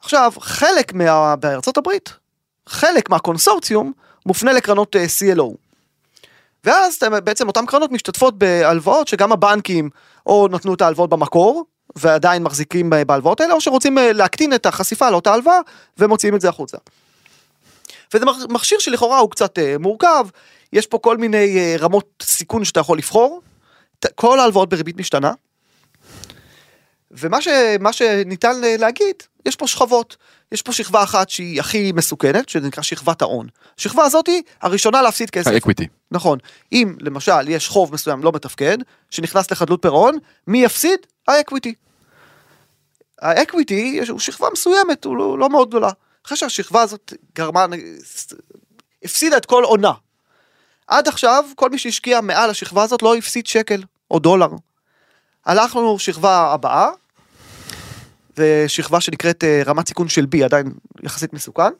[0.00, 1.36] עכשיו, חלק מה...
[1.36, 2.12] בארצות הברית,
[2.66, 3.92] חלק מהקונסורציום
[4.26, 5.54] מופנה לקרנות אה, CLO.
[6.64, 9.90] ואז בעצם אותן קרנות משתתפות בהלוואות שגם הבנקים
[10.26, 11.64] או נתנו את ההלוואות במקור
[11.96, 15.58] ועדיין מחזיקים ב- בהלוואות האלה או שרוצים אה, להקטין את החשיפה לאותה הלוואה
[15.98, 16.78] ומוציאים את זה החוצה.
[18.14, 20.26] וזה מכשיר שלכאורה הוא קצת אה, מורכב,
[20.72, 23.40] יש פה כל מיני אה, רמות סיכון שאתה יכול לבחור,
[24.14, 25.32] כל ההלוואות בריבית משתנה.
[27.10, 27.48] ומה ש,
[27.92, 29.14] שניתן להגיד,
[29.46, 30.16] יש פה שכבות.
[30.52, 33.46] יש פה שכבה אחת שהיא הכי מסוכנת, שזה נקרא שכבת ההון.
[33.78, 35.50] השכבה הזאת היא הראשונה להפסיד כסף.
[35.50, 35.86] ה equity.
[36.10, 36.38] נכון.
[36.72, 38.78] אם למשל יש חוב מסוים לא מתפקד,
[39.10, 40.98] שנכנס לחדלות פירעון, מי יפסיד?
[41.28, 41.74] ה equity.
[43.20, 45.90] ה equity הוא שכבה מסוימת, הוא לא, לא מאוד גדולה.
[46.26, 47.66] אחרי שהשכבה הזאת גרמה,
[49.04, 49.92] הפסידה את כל הונה.
[50.86, 54.48] עד עכשיו, כל מי שהשקיע מעל השכבה הזאת לא הפסיד שקל או דולר.
[55.46, 56.88] הלכנו שכבה הבאה,
[58.36, 61.72] ושכבה שנקראת אה, רמת סיכון של B, עדיין יחסית מסוכן,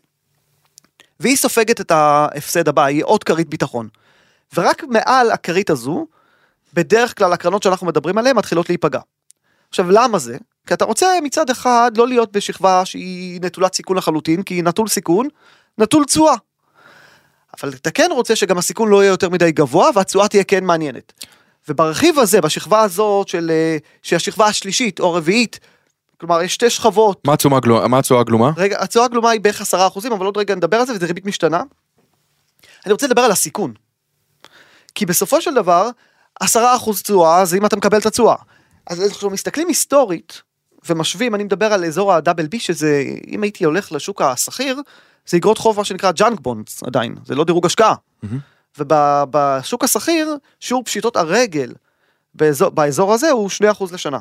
[1.21, 3.89] והיא סופגת את ההפסד הבא, היא עוד כרית ביטחון.
[4.55, 6.07] ורק מעל הכרית הזו,
[6.75, 9.01] בדרך כלל הקרנות שאנחנו מדברים עליהן מתחילות להיפגע.
[9.69, 10.39] עכשיו למה זה?
[10.67, 15.29] כי אתה רוצה מצד אחד לא להיות בשכבה שהיא נטולת סיכון לחלוטין, כי נטול סיכון,
[15.79, 16.35] נטול תשואה.
[17.61, 21.13] אבל אתה כן רוצה שגם הסיכון לא יהיה יותר מדי גבוה והתשואה תהיה כן מעניינת.
[21.69, 25.61] וברכיב הזה, בשכבה הזאת של, אה, שהיא השכבה השלישית או הרביעית,
[26.21, 27.89] כלומר יש שתי שכבות, מה התשואה הגלומה?
[27.89, 28.51] מה התשואה הגלומה?
[28.57, 31.27] רגע, התשואה הגלומה היא בערך 10 אחוזים, אבל עוד רגע נדבר על זה וזה ריבית
[31.27, 31.63] משתנה.
[32.87, 33.75] אני רוצה לדבר על הסיכון.
[34.95, 35.91] כי בסופו של דבר,
[36.41, 38.37] 10 אחוז תשואה זה אם אתה מקבל את התשואה.
[38.87, 40.43] אז אנחנו מסתכלים היסטורית
[40.89, 44.81] ומשווים, אני מדבר על אזור הדאבל בי, שזה, אם הייתי הולך לשוק השכיר,
[45.27, 47.95] זה אגרות חוב מה שנקרא junk bonds עדיין, זה לא דירוג השקעה.
[48.79, 51.73] ובשוק הסחיר, שיעור פשיטות הרגל
[52.35, 53.51] באזור, באזור הזה הוא
[53.81, 54.19] 2% לשנה.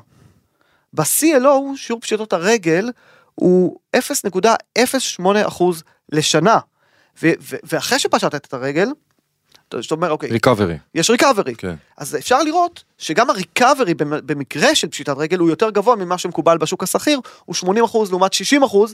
[0.93, 2.89] ב-CLO שיעור פשיטות הרגל
[3.35, 5.63] הוא 0.08%
[6.11, 6.59] לשנה.
[7.23, 8.89] ו- ו- ואחרי שפשטת את הרגל,
[9.81, 10.77] שאתה אומר אוקיי, recovery.
[10.95, 11.55] יש recovery.
[11.55, 11.75] כן.
[11.97, 16.17] אז אפשר לראות שגם ה recovery במ- במקרה של פשיטת רגל הוא יותר גבוה ממה
[16.17, 17.65] שמקובל בשוק הסחיר, הוא 80%
[18.09, 18.93] לעומת 60%,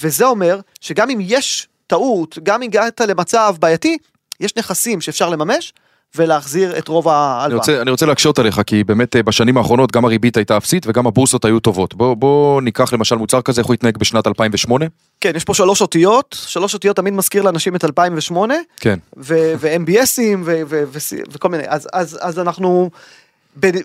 [0.00, 3.98] וזה אומר שגם אם יש טעות, גם אם הגעת למצב בעייתי,
[4.40, 5.72] יש נכסים שאפשר לממש
[6.16, 7.58] ולהחזיר את רוב אני ההלוואה.
[7.58, 11.06] רוצה, אני רוצה להקשות עליך, כי באמת אה, בשנים האחרונות גם הריבית הייתה אפסית וגם
[11.06, 11.94] הבורסות היו טובות.
[11.94, 14.86] בוא, בוא ניקח למשל מוצר כזה, איך הוא התנהג בשנת 2008?
[15.20, 18.98] כן, יש פה שלוש אותיות, שלוש אותיות תמיד מזכיר לאנשים את 2008, כן.
[19.16, 22.90] ו-MBSים ו- ו- ו- וכל מיני, אז, אז, אז אנחנו,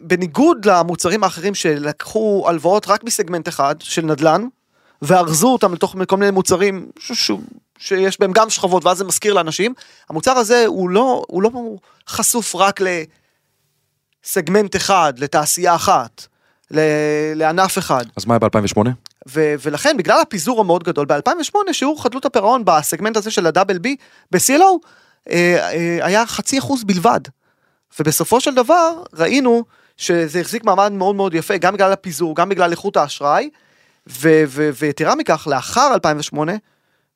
[0.02, 4.48] בניגוד למוצרים האחרים שלקחו הלוואות רק מסגמנט אחד, של נדל"ן,
[5.02, 7.32] וארזו אותם לתוך כל מיני מוצרים ש, ש,
[7.78, 9.74] שיש בהם גם שכבות ואז זה מזכיר לאנשים.
[10.10, 11.50] המוצר הזה הוא לא, הוא לא
[12.08, 12.80] חשוף רק
[14.26, 16.28] לסגמנט אחד, לתעשייה אחת,
[16.72, 18.06] ל- לענף אחד.
[18.16, 18.90] אז מה היה ב-2008?
[19.28, 23.96] ו- ולכן בגלל הפיזור המאוד גדול ב-2008 שיעור חדלות הפירעון בסגמנט הזה של הדאבל בי
[24.32, 24.88] ב-CLO
[25.30, 27.20] אה, אה, היה חצי אחוז בלבד.
[28.00, 29.64] ובסופו של דבר ראינו
[29.98, 33.50] שזה החזיק מעמד מאוד מאוד יפה גם בגלל הפיזור גם בגלל איכות האשראי
[34.08, 36.54] ויתרה מכך לאחר 2008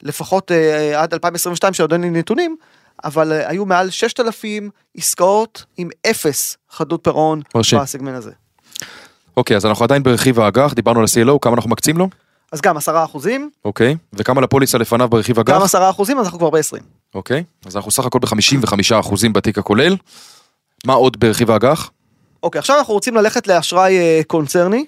[0.02, 2.56] לפחות אה, עד 2022 שעוד אין לי נתונים
[3.04, 7.42] אבל אה, היו מעל 6,000 עסקאות עם אפס חדלות פירעון.
[7.82, 8.32] בסגמנט הזה.
[9.38, 12.10] אוקיי, אז אנחנו עדיין ברכיב האג"ח, דיברנו על ה-CLO, כמה אנחנו מקצים לו?
[12.52, 13.96] אז גם 10 אחוזים, אוקיי.
[14.14, 15.66] וכמה לפוליסה לפניו ברכיב גם אג"ח?
[15.66, 16.84] 10 אחוזים אז אנחנו כבר ב-20.
[17.16, 17.44] אוקיי.
[17.66, 19.96] אז אנחנו סך הכל ב-55% בתיק הכולל.
[20.86, 21.92] מה עוד ברכיב האג"ח?
[22.44, 24.86] אוקיי, עכשיו אנחנו רוצים ללכת לאשראי אה, קונצרני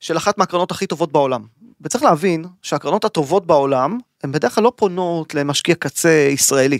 [0.00, 1.42] של אחת מהקרנות הכי טובות בעולם.
[1.80, 6.78] וצריך להבין שהקרנות הטובות בעולם, הן בדרך כלל לא פונות למשקיע קצה ישראלי.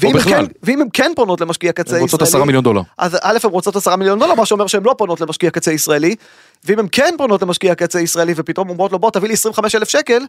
[0.00, 0.46] ואם הן בכלל.
[0.46, 2.82] כן, ואם הן כן פונות למשקיע קצה הן רוצות ישראלי, 10 מיליון דולר.
[2.98, 6.16] אז א' הן רוצות 10 מיליון דולר, מה שאומר שהן לא פונות למשקיע קצה ישראלי,
[6.64, 9.88] ואם הן כן פונות למשקיע קצה ישראלי ופתאום אומרות לו בוא תביא לי 25 אלף
[9.88, 10.22] שקל,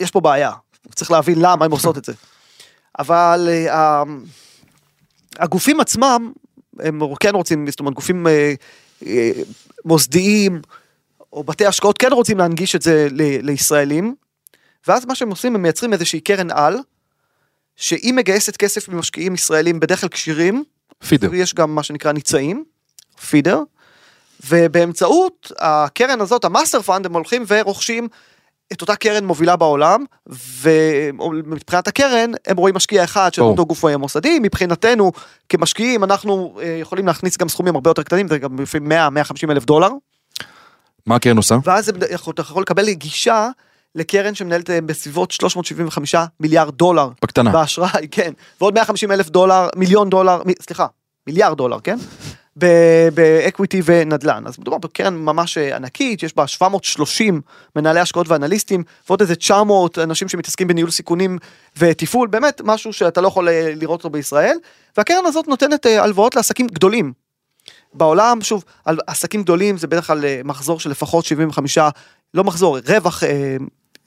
[0.00, 0.52] יש פה בעיה.
[0.94, 2.12] צריך להבין למה הן עושות את זה.
[2.98, 4.02] אבל אה,
[5.38, 6.32] הגופים עצמם,
[6.80, 8.54] הם כן רוצים, זאת אומרת גופים אה,
[9.06, 9.30] אה,
[9.84, 10.60] מוסדיים,
[11.36, 14.14] או בתי השקעות כן רוצים להנגיש את זה ל- לישראלים,
[14.88, 16.78] ואז מה שהם עושים, הם מייצרים איזושהי קרן על,
[17.76, 20.64] שהיא מגייסת כסף ממשקיעים ישראלים בדרך כלל כשירים,
[21.08, 21.34] feeder.
[21.34, 22.64] יש גם מה שנקרא ניצאים,
[23.28, 23.62] feeder,
[24.46, 28.08] ובאמצעות הקרן הזאת, ה master fund, הם הולכים ורוכשים
[28.72, 30.04] את אותה קרן מובילה בעולם,
[30.60, 33.42] ומבחינת הקרן הם רואים משקיע אחד של.
[33.42, 35.12] אותו גוף מוסדי, מבחינתנו
[35.48, 39.64] כמשקיעים אנחנו אה, יכולים להכניס גם סכומים הרבה יותר קטנים, זה גם לפעמים 100-150 אלף
[39.64, 39.90] דולר,
[41.06, 41.56] מה הקרן עושה?
[41.64, 42.06] ואז אתה
[42.42, 43.48] יכול לקבל גישה
[43.94, 47.50] לקרן שמנהלת אה, בסביבות 375 מיליארד דולר בקטנה.
[47.50, 50.86] באשראי, כן, ועוד 150 אלף דולר, מיליון דולר, מ- סליחה,
[51.26, 51.96] מיליארד דולר, כן?
[53.14, 54.42] ב equity ונדל"ן.
[54.46, 57.40] אז מדובר בקרן ממש אה, ענקית, יש בה 730
[57.76, 61.38] מנהלי השקעות ואנליסטים, ועוד איזה 900 אנשים שמתעסקים בניהול סיכונים
[61.78, 64.56] ותפעול, באמת משהו שאתה לא יכול אה, לראות אותו בישראל,
[64.96, 67.12] והקרן הזאת נותנת הלוואות לעסקים גדולים.
[67.96, 71.78] בעולם, שוב, על עסקים גדולים זה בדרך כלל אה, מחזור של לפחות 75,
[72.34, 73.56] לא מחזור, רווח אה,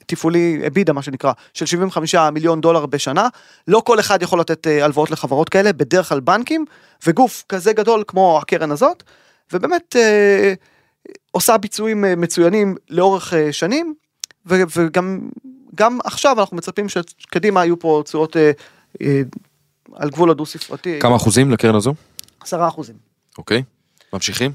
[0.06, 3.28] תפעולי, אבידה מה שנקרא, של 75 מיליון דולר בשנה.
[3.68, 6.64] לא כל אחד יכול לתת אה, הלוואות לחברות כאלה, בדרך כלל בנקים,
[7.06, 9.02] וגוף כזה גדול כמו הקרן הזאת,
[9.52, 10.54] ובאמת אה,
[11.30, 13.94] עושה ביצועים אה, מצוינים לאורך אה, שנים,
[14.46, 15.20] ו- וגם
[15.74, 18.50] גם עכשיו אנחנו מצפים שקדימה יהיו פה תשואות אה,
[19.02, 19.22] אה,
[19.94, 21.94] על גבול הדו ספרתי, כמה אחוזים לקרן הזו?
[22.40, 22.96] 10 אחוזים.
[23.38, 23.62] אוקיי.
[24.12, 24.52] ממשיכים?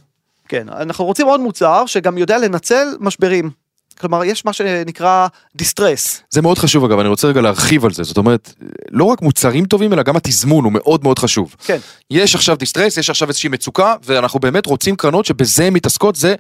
[0.47, 3.51] כן, אנחנו רוצים עוד מוצר שגם יודע לנצל משברים.
[3.99, 6.21] כלומר, יש מה שנקרא distress.
[6.29, 8.53] זה מאוד חשוב אגב, אני רוצה רגע להרחיב על זה, זאת אומרת,
[8.91, 11.55] לא רק מוצרים טובים, אלא גם התזמון הוא מאוד מאוד חשוב.
[11.65, 11.77] כן.
[12.11, 16.35] יש עכשיו distress, יש עכשיו איזושהי מצוקה, ואנחנו באמת רוצים קרנות שבזה הן מתעסקות, זה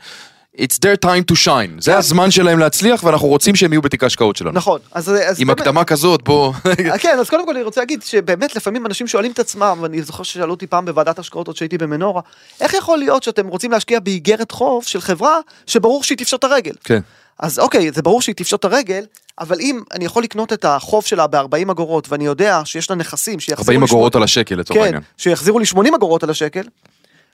[0.57, 1.97] It's their time to shine, זה כן.
[1.97, 4.51] הזמן שלהם להצליח, ואנחנו רוצים שהם יהיו בתיק ההשקעות שלנו.
[4.51, 4.79] נכון.
[4.91, 6.53] אז, אז עם באמת- הקדמה כזאת, בוא...
[6.99, 10.23] כן, אז קודם כל אני רוצה להגיד שבאמת לפעמים אנשים שואלים את עצמם, ואני זוכר
[10.23, 12.21] ששאלו אותי פעם בוועדת השקעות עוד שהייתי במנורה,
[12.61, 16.73] איך יכול להיות שאתם רוצים להשקיע באיגרת חוב של חברה שברור שהיא תפשוט את הרגל?
[16.83, 16.99] כן.
[17.39, 19.03] אז אוקיי, זה ברור שהיא תפשוט את הרגל,
[19.39, 23.39] אבל אם אני יכול לקנות את החוב שלה ב-40 אגורות, ואני יודע שיש לה נכסים
[23.39, 25.01] שיחזירו 40 לי אגורות שמונה- על השקל לצורך כן, העניין.
[25.17, 26.61] שיחזירו לי 80 אגורות על השקל,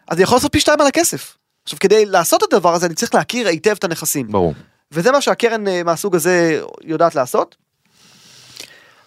[0.07, 1.36] אז אני יכול לעשות פי שתיים על הכסף.
[1.63, 4.28] עכשיו כדי לעשות את הדבר הזה אני צריך להכיר היטב את הנכסים.
[4.28, 4.54] ברור.
[4.91, 7.56] וזה מה שהקרן אה, מהסוג הזה יודעת לעשות.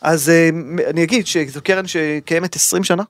[0.01, 0.49] אז אה,
[0.91, 3.03] אני אגיד שזו קרן שקיימת 20 שנה,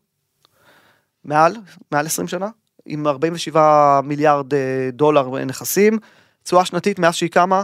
[1.24, 1.56] מעל,
[1.92, 2.48] מעל 20 שנה,
[2.86, 4.60] עם 47 מיליארד אה,
[4.92, 5.98] דולר נכסים,
[6.42, 7.62] תשואה שנתית מאז שהיא קמה,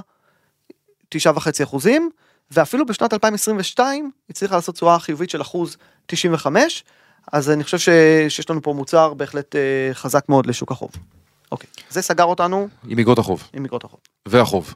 [1.15, 2.11] 9.5 אחוזים,
[2.51, 6.85] ואפילו בשנת 2022 הצליחה לעשות תשואה חיובית של אחוז 95,
[7.33, 7.89] אז אני חושב ש-
[8.29, 9.55] שיש לנו פה מוצר בהחלט
[9.93, 10.91] חזק מאוד לשוק החוב.
[11.53, 13.49] אוקיי, זה סגר אותנו עם איגרות החוב.
[13.53, 14.01] עם אגרות החוב.
[14.29, 14.75] והחוב.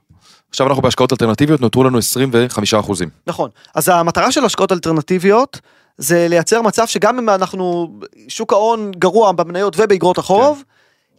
[0.51, 3.09] עכשיו אנחנו בהשקעות אלטרנטיביות, נותרו לנו 25 אחוזים.
[3.27, 3.51] נכון.
[3.75, 5.61] אז המטרה של השקעות אלטרנטיביות
[5.99, 10.63] זה לייצר מצב שגם אם אנחנו, שוק ההון גרוע במניות ובאגרות החוב,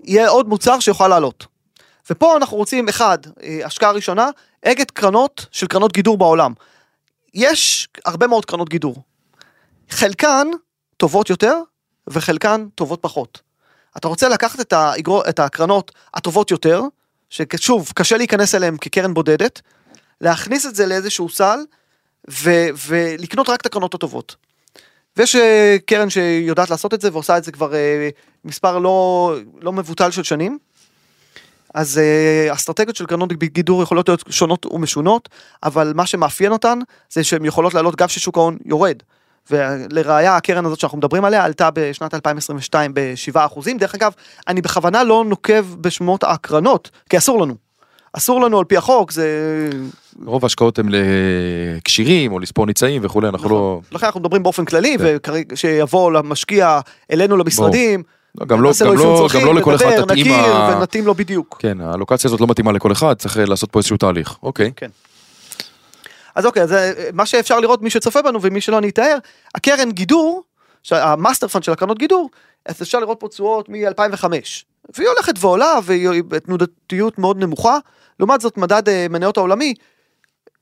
[0.04, 1.46] יהיה עוד מוצר שיוכל לעלות.
[2.10, 4.30] ופה אנחנו רוצים, אחד, אה, השקעה ראשונה,
[4.66, 6.54] אגד קרנות של קרנות גידור בעולם.
[7.34, 8.96] יש הרבה מאוד קרנות גידור.
[9.90, 10.48] חלקן
[10.98, 11.56] טובות יותר
[12.08, 13.45] וחלקן טובות פחות.
[13.98, 16.82] אתה רוצה לקחת את, האגרו, את הקרנות הטובות יותר,
[17.30, 19.62] ששוב, קשה להיכנס אליהן כקרן בודדת,
[20.22, 21.60] להכניס את זה לאיזשהו סל
[22.30, 24.36] ו- ולקנות רק את הקרנות הטובות.
[25.18, 28.10] ויש אה, קרן שיודעת לעשות את זה ועושה את זה כבר אה,
[28.46, 30.58] מספר לא, לא מבוטל של שנים.
[31.74, 35.30] אז אה, אסטרטגיות של קרנות גידור יכולות להיות שונות ומשונות,
[35.64, 36.80] אבל מה שמאפיין אותן
[37.10, 38.98] זה שהן יכולות לעלות גם כששוק ההון יורד.
[39.52, 43.60] ולראיה הקרן הזאת שאנחנו מדברים עליה עלתה בשנת 2022 ב-7%.
[43.80, 44.12] דרך אגב,
[44.48, 47.56] אני בכוונה לא נוקב בשמות הקרנות, כי אסור לנו.
[48.14, 49.30] אסור לנו על פי החוק, זה...
[50.26, 53.82] רוב ההשקעות הן לכשירים או לספור ניצעים וכולי, אנחנו לא...
[53.92, 55.34] לכן אנחנו מדברים באופן כללי, כן.
[55.52, 56.80] וכשיבוא משקיע
[57.12, 58.04] אלינו למשרדים,
[58.40, 60.78] לא, גם לא, גם לא, צרכים, גם לא לכל אחד תתאים נכיר ה...
[60.78, 61.58] ונתאים לו בדיוק.
[61.60, 64.36] כן, ה allocation הזאת לא מתאימה לכל אחד, צריך לעשות פה איזשהו תהליך.
[64.44, 64.72] אוקיי.
[64.76, 64.90] כן.
[66.36, 69.18] אז אוקיי, אז אה, מה שאפשר לראות, מי שצופה בנו ומי שלא אני אתאר,
[69.56, 70.44] הקרן גידור,
[70.92, 72.30] ה master fund של הקרנות גידור,
[72.66, 74.26] אז אפשר לראות פה תשואות מ-2005.
[74.98, 77.78] והיא הולכת ועולה, והיא בתנודתיות מאוד נמוכה.
[78.20, 79.74] לעומת זאת, מדד אה, מניות העולמי,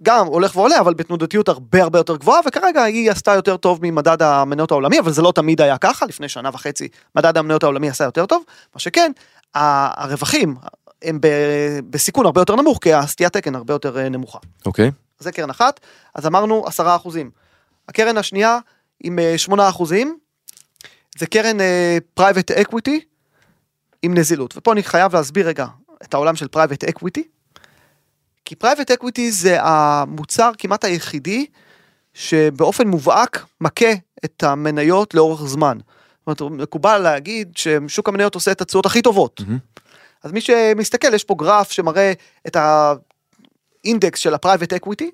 [0.03, 4.21] גם הולך ועולה, אבל בתנודתיות הרבה הרבה יותר גבוהה, וכרגע היא עשתה יותר טוב ממדד
[4.21, 8.03] המניות העולמי, אבל זה לא תמיד היה ככה, לפני שנה וחצי מדד המניות העולמי עשה
[8.03, 8.43] יותר טוב,
[8.75, 9.11] מה שכן,
[9.53, 10.55] הרווחים
[11.03, 11.19] הם
[11.89, 14.39] בסיכון הרבה יותר נמוך, כי הסטיית תקן הרבה יותר אה, נמוכה.
[14.65, 14.91] אוקיי.
[15.23, 15.79] זה קרן אחת,
[16.15, 17.31] אז אמרנו עשרה אחוזים.
[17.89, 18.59] הקרן השנייה
[19.03, 20.17] עם אה, שמונה אחוזים,
[21.17, 21.57] זה קרן
[22.13, 23.01] private equity
[24.03, 24.57] עם נזילות.
[24.57, 25.65] ופה אני חייב להסביר רגע
[26.03, 27.23] את העולם של private equity.
[28.45, 31.45] כי private equity זה המוצר כמעט היחידי
[32.13, 33.91] שבאופן מובהק מכה
[34.25, 35.77] את המניות לאורך זמן.
[36.29, 39.41] זאת אומרת, מקובל להגיד ששוק המניות עושה את התשואות הכי טובות.
[39.41, 39.57] מהמם.
[40.23, 42.13] אז מי שמסתכל, יש פה גרף שמראה
[42.47, 42.57] את
[43.85, 45.11] האינדקס של ה private equity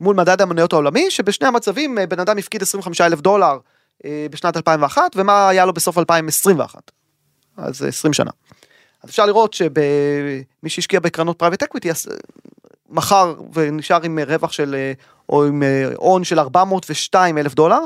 [0.00, 3.58] מול מדד המניות העולמי, שבשני המצבים אה, בן אדם הפקיד 25 אלף דולר
[4.04, 6.90] אה, בשנת 2001, ומה היה לו בסוף 2021.
[7.56, 8.30] אז אה, 20 שנה.
[9.02, 11.90] אז אפשר לראות שמי שהשקיע בקרנות private equity,
[12.88, 14.92] מכר ונשאר עם רווח של, אה,
[15.28, 17.80] או עם אה, הון של 402 אלף דולר,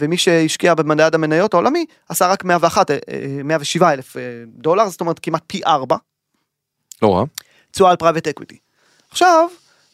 [0.00, 5.00] ומי שהשקיע במדד המניות העולמי עשה רק 101, אה, אה, 107 אלף אה, דולר, זאת
[5.00, 5.96] אומרת כמעט פי 4
[7.02, 7.24] לא רע.
[7.70, 8.58] תשואה על private equity.
[9.10, 9.48] עכשיו,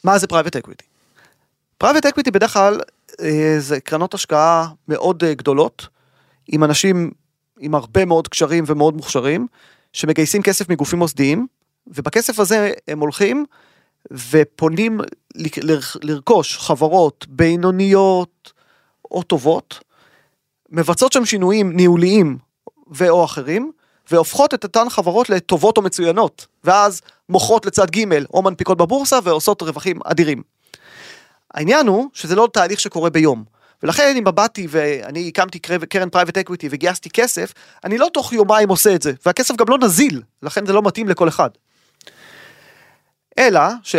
[0.04, 0.84] מה זה private equity?
[1.78, 2.80] private equity בדרך כלל
[3.20, 5.88] אה, זה קרנות השקעה מאוד אה, גדולות,
[6.48, 7.10] עם אנשים
[7.60, 9.46] עם הרבה מאוד קשרים ומאוד מוכשרים,
[9.92, 11.46] שמגייסים כסף מגופים מוסדיים,
[11.86, 13.44] ובכסף הזה הם הולכים
[14.10, 15.00] ופונים
[16.02, 18.52] לרכוש חברות בינוניות
[19.10, 19.80] או טובות,
[20.70, 22.38] מבצעות שם שינויים ניהוליים
[22.90, 23.72] ו/או אחרים,
[24.10, 29.62] והופכות את אותן חברות לטובות או מצוינות, ואז מוכרות לצד ג' או מנפיקות בבורסה ועושות
[29.62, 30.42] רווחים אדירים.
[31.54, 33.44] העניין הוא שזה לא תהליך שקורה ביום.
[33.82, 37.52] ולכן אם באתי ואני הקמתי קר- קרן private equity וגייסתי כסף,
[37.84, 41.08] אני לא תוך יומיים עושה את זה, והכסף גם לא נזיל, לכן זה לא מתאים
[41.08, 41.50] לכל אחד.
[43.38, 43.94] אלא, ש...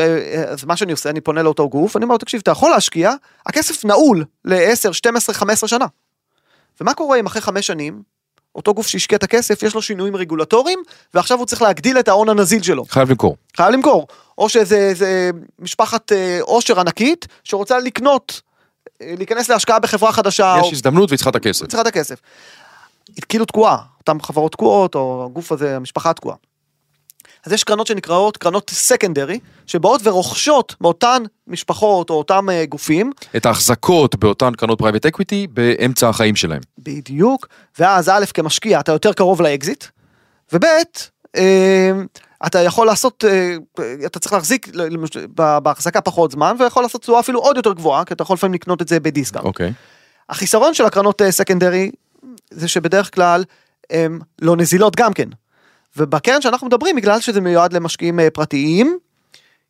[0.47, 3.13] אז מה שאני עושה, אני פונה לאותו גוף, אני אומר תקשיב, אתה יכול להשקיע,
[3.45, 5.85] הכסף נעול ל-10, 12, 15 שנה.
[6.81, 8.01] ומה קורה אם אחרי חמש שנים,
[8.55, 10.79] אותו גוף שהשקיע את הכסף, יש לו שינויים רגולטוריים,
[11.13, 12.85] ועכשיו הוא צריך להגדיל את ההון הנזיל שלו.
[12.89, 13.35] חייב למכור.
[13.57, 14.07] חייב למכור.
[14.37, 18.41] או שזה זה משפחת אה, עושר ענקית, שרוצה לקנות,
[19.01, 21.67] אה, להיכנס להשקעה בחברה חדשה, או יש הזדמנות והיא צריכה את הכסף.
[21.67, 22.19] צריכה את הכסף.
[23.15, 26.35] היא כאילו תקועה, אותן חברות תקועות, או הגוף הזה, המשפחה תקועה.
[27.45, 33.45] אז יש קרנות שנקראות קרנות סקנדרי, שבאות ורוכשות מאותן משפחות או אותם אה, גופים, את
[33.45, 36.61] ההחזקות באותן קרנות private equity באמצע החיים שלהם.
[36.79, 37.47] בדיוק,
[37.79, 39.85] ואז א' כמשקיע אתה יותר קרוב לאקזיט,
[40.53, 40.63] וב'
[41.35, 41.91] אה,
[42.45, 43.55] אתה יכול לעשות, אה,
[44.05, 44.67] אתה צריך להחזיק
[45.63, 48.81] בהחזקה פחות זמן, ויכול לעשות תשואה אפילו עוד יותר גבוהה, כי אתה יכול לפעמים לקנות
[48.81, 49.45] את זה בדיסקאונט.
[49.45, 49.73] אוקיי.
[50.29, 51.91] החיסרון של הקרנות secondary
[52.51, 53.43] זה שבדרך כלל
[53.89, 55.29] הן לא נזילות גם כן.
[55.97, 58.97] ובקרן שאנחנו מדברים, בגלל שזה מיועד למשקיעים אה, פרטיים,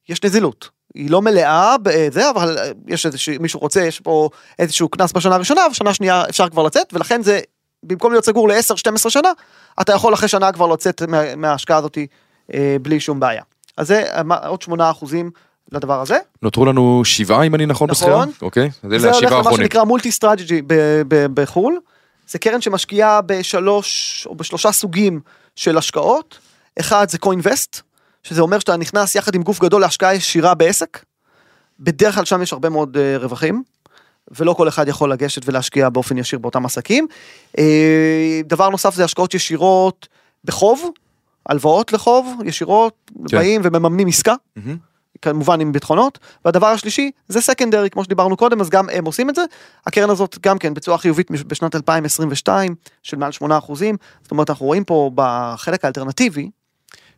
[0.10, 0.70] יש נזילות.
[0.96, 5.36] היא לא מלאה בזה, אבל אה, יש איזה מישהו רוצה, יש פה איזשהו קנס בשנה
[5.36, 7.40] הראשונה, בשנה השנייה אפשר כבר לצאת, ולכן זה,
[7.84, 9.30] במקום להיות סגור ל-10-12 שנה,
[9.82, 11.98] אתה יכול אחרי שנה כבר לצאת מה, מההשקעה הזאת
[12.54, 13.42] אה, בלי שום בעיה.
[13.78, 15.32] אז זה אה, עוד 8 אחוזים
[15.72, 16.18] לדבר הזה.
[16.42, 18.08] נותרו לנו שבעה אם אני נכון נכון.
[18.08, 18.26] בספירה?
[18.42, 18.70] אוקיי.
[18.84, 19.56] אז אלה זה הולך למה.
[19.56, 20.62] שנקרא multi strategy
[21.08, 21.80] בחו"ל.
[22.28, 25.20] זה קרן שמשקיעה בשלוש או בשלושה סוגים
[25.56, 26.40] של השקעות.
[26.80, 27.82] אחד זה קוינבסט,
[28.24, 31.06] שזה אומר שאתה נכנס יחד עם גוף גדול להשקעה ישירה בעסק.
[31.80, 33.64] בדרך כלל שם יש הרבה מאוד אה, רווחים.
[34.32, 37.08] ולא כל אחד יכול לגשת ולהשקיע באופן ישיר באותם עסקים.
[37.58, 40.08] אה, דבר נוסף זה השקעות ישירות
[40.44, 40.90] בחוב,
[41.46, 43.38] הלוואות לחוב ישירות, כן.
[43.38, 44.36] באים ומממנים עסקה.
[44.56, 44.78] מהמם.
[45.22, 49.36] כמובן עם ביטחונות, והדבר השלישי זה סקנדרי כמו שדיברנו קודם אז גם הם עושים את
[49.36, 49.42] זה.
[49.88, 54.66] הקרן הזאת גם כן בצורה חיובית בשנת 2022 של מעל 8 אחוזים, זאת אומרת אנחנו
[54.66, 56.50] רואים פה בחלק האלטרנטיבי,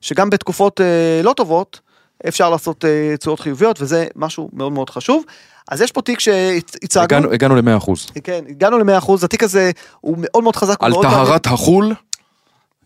[0.02, 1.80] שגם בתקופות אה, לא טובות
[2.28, 5.24] אפשר לעשות אה, תשואות חיוביות וזה משהו מאוד מאוד חשוב.
[5.72, 8.08] אז יש פה תיק שהצגנו, הגענו- הגענו ל-100 אחוז.
[8.24, 9.72] כן, הגענו ל-100 אחוז, התיק הזה
[10.02, 10.94] הוא מאוד מאוד חזק, על.
[11.02, 11.94] טהרת החול,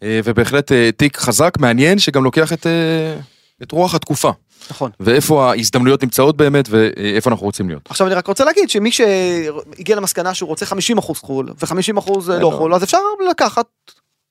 [0.04, 3.16] אה, ובהחלט אה, תיק חזק, מעניין, שגם לוקח את, אה,
[3.64, 4.32] את רוח התקופה.
[4.70, 4.92] נכון.
[5.00, 7.82] ואיפה ההזדמנויות נמצאות באמת, ואיפה אנחנו רוצים להיות.
[7.90, 12.52] עכשיו אני רק רוצה להגיד שמי שהגיע למסקנה שהוא רוצה 50% חו"ל ו-50% לא לא.
[12.58, 12.98] חו"ל, אז אפשר
[13.30, 13.66] לקחת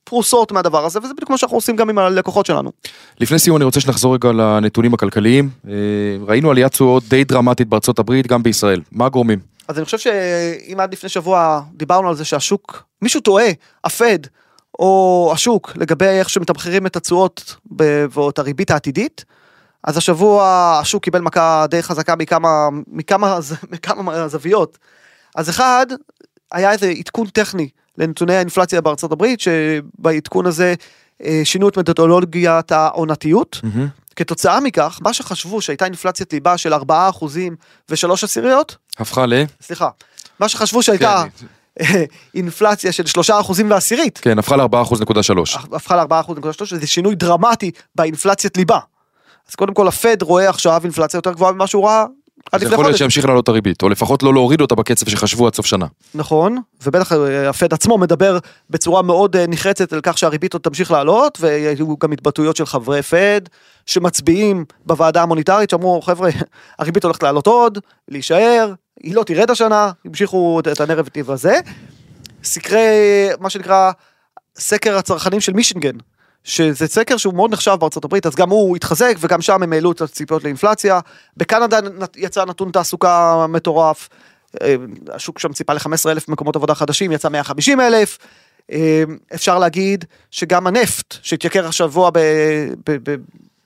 [0.04, 2.70] פרוסות מהדבר הזה, וזה בדיוק מה שאנחנו עושים גם עם הלקוחות שלנו.
[3.20, 5.50] לפני סיום אני רוצה שנחזור רגע לנתונים הכלכליים.
[5.68, 5.72] אה,
[6.26, 8.80] ראינו עליית תשואות די דרמטית בארצות הברית, גם בישראל.
[8.92, 9.38] מה הגורמים?
[9.68, 13.46] אז אני חושב שאם עד לפני שבוע דיברנו על זה שהשוק, מישהו טועה,
[13.84, 14.18] הפד
[14.78, 19.24] או השוק לגבי איך שמתמחרים את התשואות ב- ואת הריבית העתידית,
[19.84, 20.44] אז השבוע
[20.82, 24.78] השוק קיבל מכה די חזקה מכמה, מכמה, ז- מכמה זוויות.
[25.36, 25.86] אז אחד,
[26.52, 27.68] היה איזה עדכון טכני
[27.98, 30.74] לנתוני האינפלציה בארצות הברית, שבעדכון הזה
[31.24, 33.60] אה, שינו את מתודולוגיית העונתיות.
[34.16, 36.76] כתוצאה מכך, מה שחשבו שהייתה אינפלציית ליבה של 4%
[37.88, 39.32] ו-3 עשיריות, הפכה ל...
[39.62, 39.88] סליחה,
[40.40, 41.24] מה שחשבו שהייתה
[42.34, 43.30] אינפלציה של 3%
[43.70, 45.58] ועשירית, כן, הפכה ל-4.3.
[45.72, 48.78] הפכה ל-4.3, זה שינוי דרמטי באינפלציית ליבה.
[49.50, 52.04] אז קודם כל הפד רואה עכשיו אינפלציה יותר גבוהה ממה שהוא ראה
[52.52, 52.98] עד זה לפני יכול להיות.
[52.98, 55.86] שימשיך לעלות הריבית, או לפחות לא להוריד אותה בקצב שחשבו עד סוף שנה.
[56.14, 58.38] נכון, ובטח אה, הפד עצמו מדבר
[58.70, 63.02] בצורה מאוד אה, נחרצת על כך שהריבית עוד תמשיך לעלות, והיו גם התבטאויות של חברי
[63.02, 63.40] פד
[63.86, 66.30] שמצביעים בוועדה המוניטרית שאמרו חבר'ה
[66.78, 67.78] הריבית הולכת לעלות עוד,
[68.08, 68.72] להישאר,
[69.02, 71.60] היא לא תרד השנה, המשיכו את הנרטיב הזה.
[72.44, 73.90] סקרי מה שנקרא
[74.58, 75.96] סקר הצרכנים של מישינגן.
[76.44, 79.92] שזה סקר שהוא מאוד נחשב בארצות הברית אז גם הוא התחזק וגם שם הם העלו
[79.92, 81.00] את הציפיות לאינפלציה.
[81.36, 81.78] בקנדה
[82.16, 84.08] יצא נתון תעסוקה מטורף.
[84.62, 84.74] אה,
[85.12, 88.18] השוק שם ציפה ל-15 אלף מקומות עבודה חדשים יצא 150 אלף.
[88.72, 89.02] אה,
[89.34, 92.18] אפשר להגיד שגם הנפט שהתייקר השבוע ב...
[92.86, 93.16] ב, ב ב-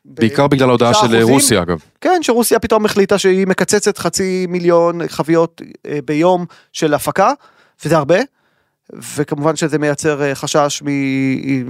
[0.04, 1.22] בעיקר בגלל ההודעה של 9%.
[1.22, 1.78] רוסיה אגב.
[2.00, 7.32] כן, שרוסיה פתאום החליטה שהיא מקצצת חצי מיליון חביות אה, ביום של הפקה,
[7.84, 8.18] וזה הרבה.
[8.92, 10.82] וכמובן שזה מייצר אה, חשש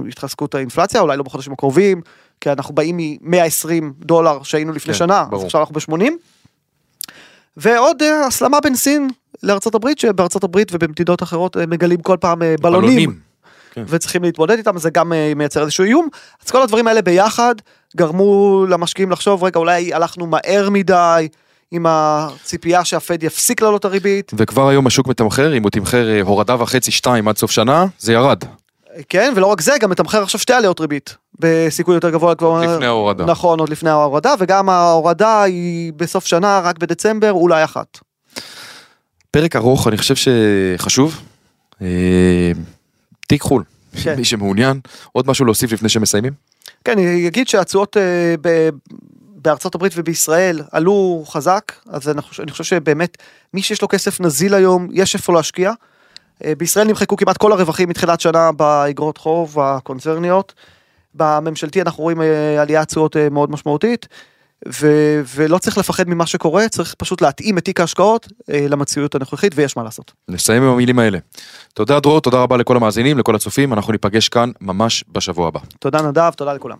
[0.05, 2.01] מהתחזקות האינפלציה, אולי לא בחודשים הקרובים,
[2.41, 5.41] כי אנחנו באים מ-120 דולר שהיינו לפני כן, שנה, ברור.
[5.41, 6.11] אז עכשיו אנחנו ב-80.
[7.57, 9.09] ועוד אה, הסלמה בין סין
[9.43, 13.19] לארצות הברית, שבארצות הברית ובמדינות אחרות אה, מגלים כל פעם אה, בלונים.
[13.73, 13.83] כן.
[13.87, 16.07] וצריכים להתמודד איתם, זה גם מייצר איזשהו איום.
[16.45, 17.55] אז כל הדברים האלה ביחד
[17.97, 21.27] גרמו למשקיעים לחשוב, רגע, אולי הלכנו מהר מדי
[21.71, 24.31] עם הציפייה שהפד יפסיק לעלות את הריבית.
[24.37, 28.13] וכבר היום השוק מתמחר, אם הוא תמחר אה, הורדה וחצי שתיים עד סוף שנה, זה
[28.13, 28.43] ירד.
[29.09, 31.15] כן, ולא רק זה, גם מתמחר עכשיו שתי עליות ריבית.
[31.39, 32.35] בסיכוי יותר גבוה.
[32.35, 32.61] כבר...
[32.75, 33.25] לפני ההורדה.
[33.25, 37.99] נכון, עוד לפני ההורדה, וגם ההורדה היא בסוף שנה, רק בדצמבר, אולי אחת.
[39.31, 41.21] פרק ארוך, אני חושב שחשוב.
[41.81, 42.51] אה,
[43.27, 43.63] תיק חו"ל.
[44.03, 44.15] כן.
[44.15, 44.79] מי שמעוניין.
[45.11, 46.33] עוד משהו להוסיף לפני שמסיימים?
[46.83, 48.69] כן, אני אגיד שהתשואות אה, ב-
[49.45, 53.17] בארצות הברית ובישראל עלו חזק, אז אני חושב, אני חושב שבאמת
[53.53, 55.71] מי שיש לו כסף נזיל היום, יש איפה להשקיע.
[56.43, 60.53] אה, בישראל נמחקו כמעט כל הרווחים מתחילת שנה באגרות חוב הקונצרניות.
[61.13, 64.07] בממשלתי אנחנו רואים אה, עליית תשואות אה, מאוד משמעותית.
[64.67, 69.77] ו- ולא צריך לפחד ממה שקורה, צריך פשוט להתאים את תיק ההשקעות למציאות הנוכחית ויש
[69.77, 70.13] מה לעשות.
[70.27, 71.17] נסיים עם המילים האלה.
[71.73, 75.59] תודה דרור, תודה רבה לכל המאזינים, לכל הצופים, אנחנו ניפגש כאן ממש בשבוע הבא.
[75.79, 76.77] תודה נדב, תודה לכולם.